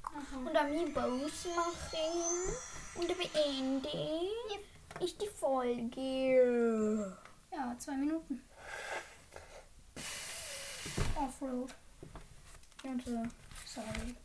Aha. 0.03 0.37
Und 0.37 0.55
Amiibos 0.55 1.45
machen. 1.55 2.55
Und 2.95 3.07
beende 3.17 3.89
ich 5.01 5.17
die 5.17 5.27
Folge. 5.27 7.17
Ja, 7.55 7.73
zwei 7.79 7.95
Minuten. 7.95 8.41
Offroad. 11.15 11.73
Jonte. 12.83 13.29
Sorry. 13.65 14.15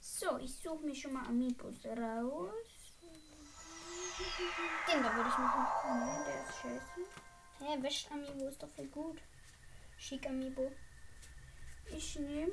So, 0.00 0.38
ich 0.38 0.54
suche 0.54 0.84
mir 0.84 0.94
schon 0.94 1.14
mal 1.14 1.26
Amiibos 1.26 1.86
raus. 1.86 2.52
Den 4.86 5.02
da 5.02 5.16
würde 5.16 5.30
ich 5.30 5.38
machen. 5.38 5.98
Nein, 5.98 6.24
der 6.26 6.42
ist 6.42 6.56
scheiße. 6.58 7.00
Hä, 7.60 7.82
Wäscht 7.82 8.12
Amiibo 8.12 8.48
ist 8.48 8.62
doch 8.62 8.70
voll 8.70 8.88
gut. 8.88 9.22
Schick 9.96 10.26
Amiibo. 10.26 10.70
Ich 11.86 12.18
nehme 12.18 12.52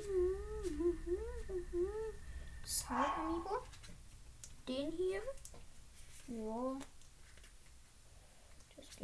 Sal 2.63 3.05
Amiibo? 3.17 3.63
den 4.67 4.91
hier. 4.91 5.21
Ja. 6.27 6.79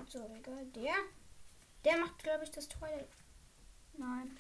So 0.08 0.20
egal. 0.36 0.66
Der? 0.68 0.94
Der 1.84 1.98
macht, 1.98 2.18
glaube 2.24 2.44
ich, 2.44 2.52
das 2.52 2.68
Twilight. 2.68 3.08
Nein. 3.98 4.38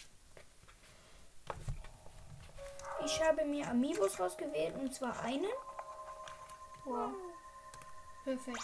Ich 3.03 3.23
habe 3.23 3.45
mir 3.45 3.67
Amiibos 3.69 4.19
rausgewählt 4.19 4.75
und 4.77 4.93
zwar 4.93 5.19
einen. 5.21 5.51
Wow. 6.85 7.11
Perfekt. 8.23 8.63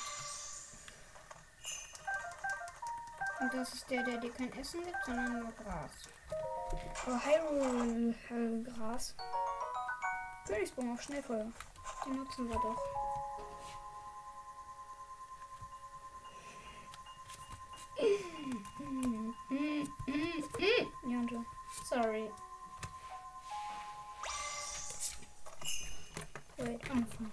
Und 3.39 3.53
das 3.53 3.73
ist 3.73 3.89
der, 3.89 4.03
der 4.03 4.17
dir 4.17 4.31
kein 4.31 4.53
Essen 4.53 4.83
gibt, 4.83 5.05
sondern 5.05 5.39
nur 5.39 5.51
Gras. 5.53 5.91
Aber 7.05 7.25
Hyrule 7.25 8.15
äh, 8.29 8.63
Gras. 8.63 9.15
Königsbaum 10.47 10.93
auf 10.93 11.01
Schnellfeuer. 11.01 11.51
Den 12.05 12.15
nutzen 12.17 12.49
wir 12.49 12.55
doch. 12.55 12.90
Sorry. 21.91 22.29
Wait. 26.57 26.79
I'm 26.89 27.03
fine. 27.03 27.31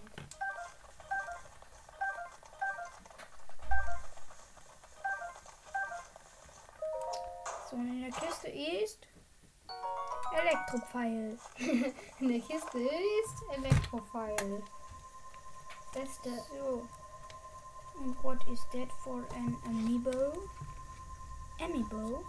So, 7.70 7.76
in 7.76 8.02
der 8.02 8.10
Kiste 8.10 8.48
ist 8.48 9.06
Elektropfeil. 10.34 11.38
In 12.18 12.28
der 12.28 12.40
Kiste 12.40 12.78
ist 12.80 13.42
Elektrofile. 13.56 14.62
Beste. 15.94 16.30
So. 16.50 16.88
Und 18.00 18.24
what 18.24 18.38
is 18.48 18.66
that 18.72 18.90
for 19.04 19.24
an 19.36 19.56
amiibo? 19.68 20.32
Amiibo? 21.60 22.24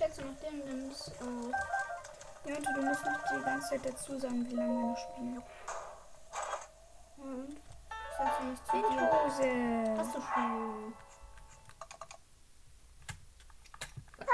Schätze 0.00 0.22
noch 0.22 0.38
den, 0.40 0.66
dann 0.66 0.90
ist 0.90 1.12
auch. 1.20 1.52
Ja, 2.48 2.56
und 2.56 2.64
du 2.64 2.82
musst 2.82 3.04
nicht 3.04 3.20
die 3.30 3.42
ganze 3.44 3.68
Zeit 3.68 3.84
dazu 3.84 4.18
sagen, 4.18 4.48
wie 4.48 4.54
lange 4.54 4.78
wir 4.78 4.86
noch 4.86 4.96
spielen. 4.96 5.42
Und? 7.18 7.60
Sagst 8.16 8.40
du 8.40 8.44
nicht 8.46 8.66
zu 8.66 8.76
dir? 8.76 8.82
Windhose. 8.88 9.50
Hast 9.98 10.14
du 10.14 10.20
schon. 10.22 10.94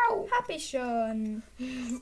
Au. 0.09 0.29
Hab 0.31 0.49
ich 0.49 0.71
schon. 0.71 1.43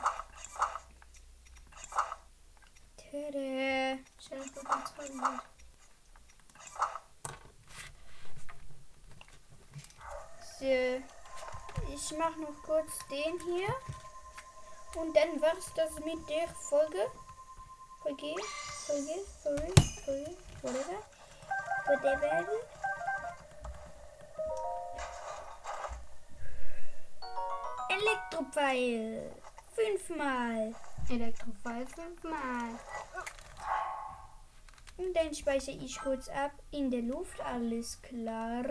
Tada. 2.96 3.98
Ich 4.18 4.28
doch 4.54 4.62
mal 4.64 4.84
zwei 4.86 5.08
gemacht. 5.08 5.48
So. 10.58 11.23
Ich 12.06 12.18
mach 12.18 12.36
noch 12.36 12.62
kurz 12.62 12.98
den 13.08 13.40
hier. 13.40 13.74
Und 14.94 15.16
dann 15.16 15.40
war's 15.40 15.72
das 15.74 15.90
mit 16.00 16.28
der 16.28 16.46
Folge. 16.48 17.10
Folge, 18.02 18.34
Folge, 18.86 19.24
Folge, 19.42 19.72
Folge, 20.04 20.36
whatever. 20.60 20.98
Whatever. 21.86 22.46
Elektropfeil. 27.88 29.32
Fünfmal. 29.72 30.74
Elektrofile 31.08 31.86
fünfmal. 31.86 32.78
Und 34.98 35.14
dann 35.14 35.34
speichere 35.34 35.76
ich 35.76 35.98
kurz 35.98 36.28
ab 36.28 36.52
in 36.70 36.90
der 36.90 37.00
Luft. 37.00 37.40
Alles 37.40 38.02
klar. 38.02 38.62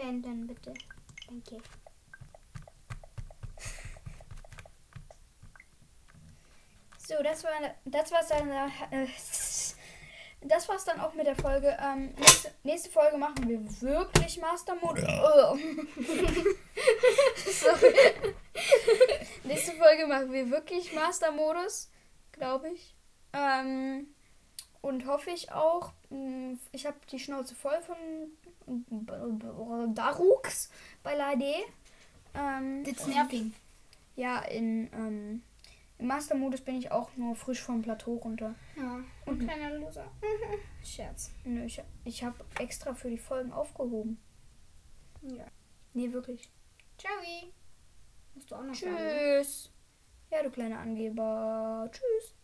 Beenden 0.00 0.46
bitte. 0.46 0.72
Danke. 1.28 1.58
So, 6.96 7.22
das 7.22 7.44
war 7.44 7.50
das 7.84 8.10
war's 8.12 8.28
dann. 8.28 8.48
Äh, 8.48 9.06
das 10.42 10.68
war's 10.70 10.86
dann 10.86 11.00
auch 11.00 11.12
mit 11.12 11.26
der 11.26 11.36
Folge. 11.36 11.76
Ähm, 11.78 12.14
nächste, 12.14 12.54
nächste 12.62 12.90
Folge 12.90 13.18
machen 13.18 13.46
wir 13.46 13.60
wirklich 13.82 14.38
Master 14.38 14.74
Mode. 14.76 15.06
Oh. 15.06 15.56
Sorry. 17.50 17.94
nächste 19.44 19.72
Folge 19.72 20.06
machen 20.06 20.32
wir 20.32 20.50
wirklich 20.50 20.94
Master 20.94 21.30
Modus, 21.30 21.90
glaube 22.32 22.70
ich. 22.70 22.96
Ähm, 23.34 24.14
und 24.80 25.06
hoffe 25.06 25.30
ich 25.30 25.52
auch. 25.52 25.92
Mh, 26.10 26.58
Ich 26.72 26.86
habe 26.86 26.96
die 27.10 27.18
Schnauze 27.18 27.54
voll 27.54 27.80
von 27.82 27.96
Darux 29.94 30.70
bei 31.02 31.14
la 31.14 31.30
AD. 31.32 31.44
Ähm, 32.34 32.84
That's 32.84 33.06
nerving. 33.06 33.52
Ja, 34.16 34.40
in 34.42 34.90
ähm, 34.92 35.42
im 35.98 36.06
Master-Modus 36.06 36.62
bin 36.62 36.76
ich 36.76 36.90
auch 36.90 37.10
nur 37.16 37.34
frisch 37.36 37.60
vom 37.60 37.82
Plateau 37.82 38.14
runter. 38.14 38.54
Ja. 38.76 39.00
Und- 39.26 39.42
Ein 39.42 39.46
kleiner 39.48 39.78
Loser. 39.78 40.10
Scherz. 40.84 41.30
Nö, 41.44 41.64
ich, 41.64 41.82
ich 42.04 42.24
habe 42.24 42.36
extra 42.58 42.94
für 42.94 43.10
die 43.10 43.18
Folgen 43.18 43.52
aufgehoben. 43.52 44.18
Ja. 45.22 45.44
Nee, 45.92 46.10
wirklich. 46.12 46.50
Ciao. 46.96 47.12
Musst 48.34 48.50
du 48.50 48.54
auch 48.54 48.62
noch 48.62 48.74
sagen. 48.74 48.96
Tschüss. 48.96 49.70
Ja, 50.30 50.42
du 50.42 50.50
kleiner 50.50 50.78
Angeber. 50.78 51.90
Tschüss. 51.92 52.34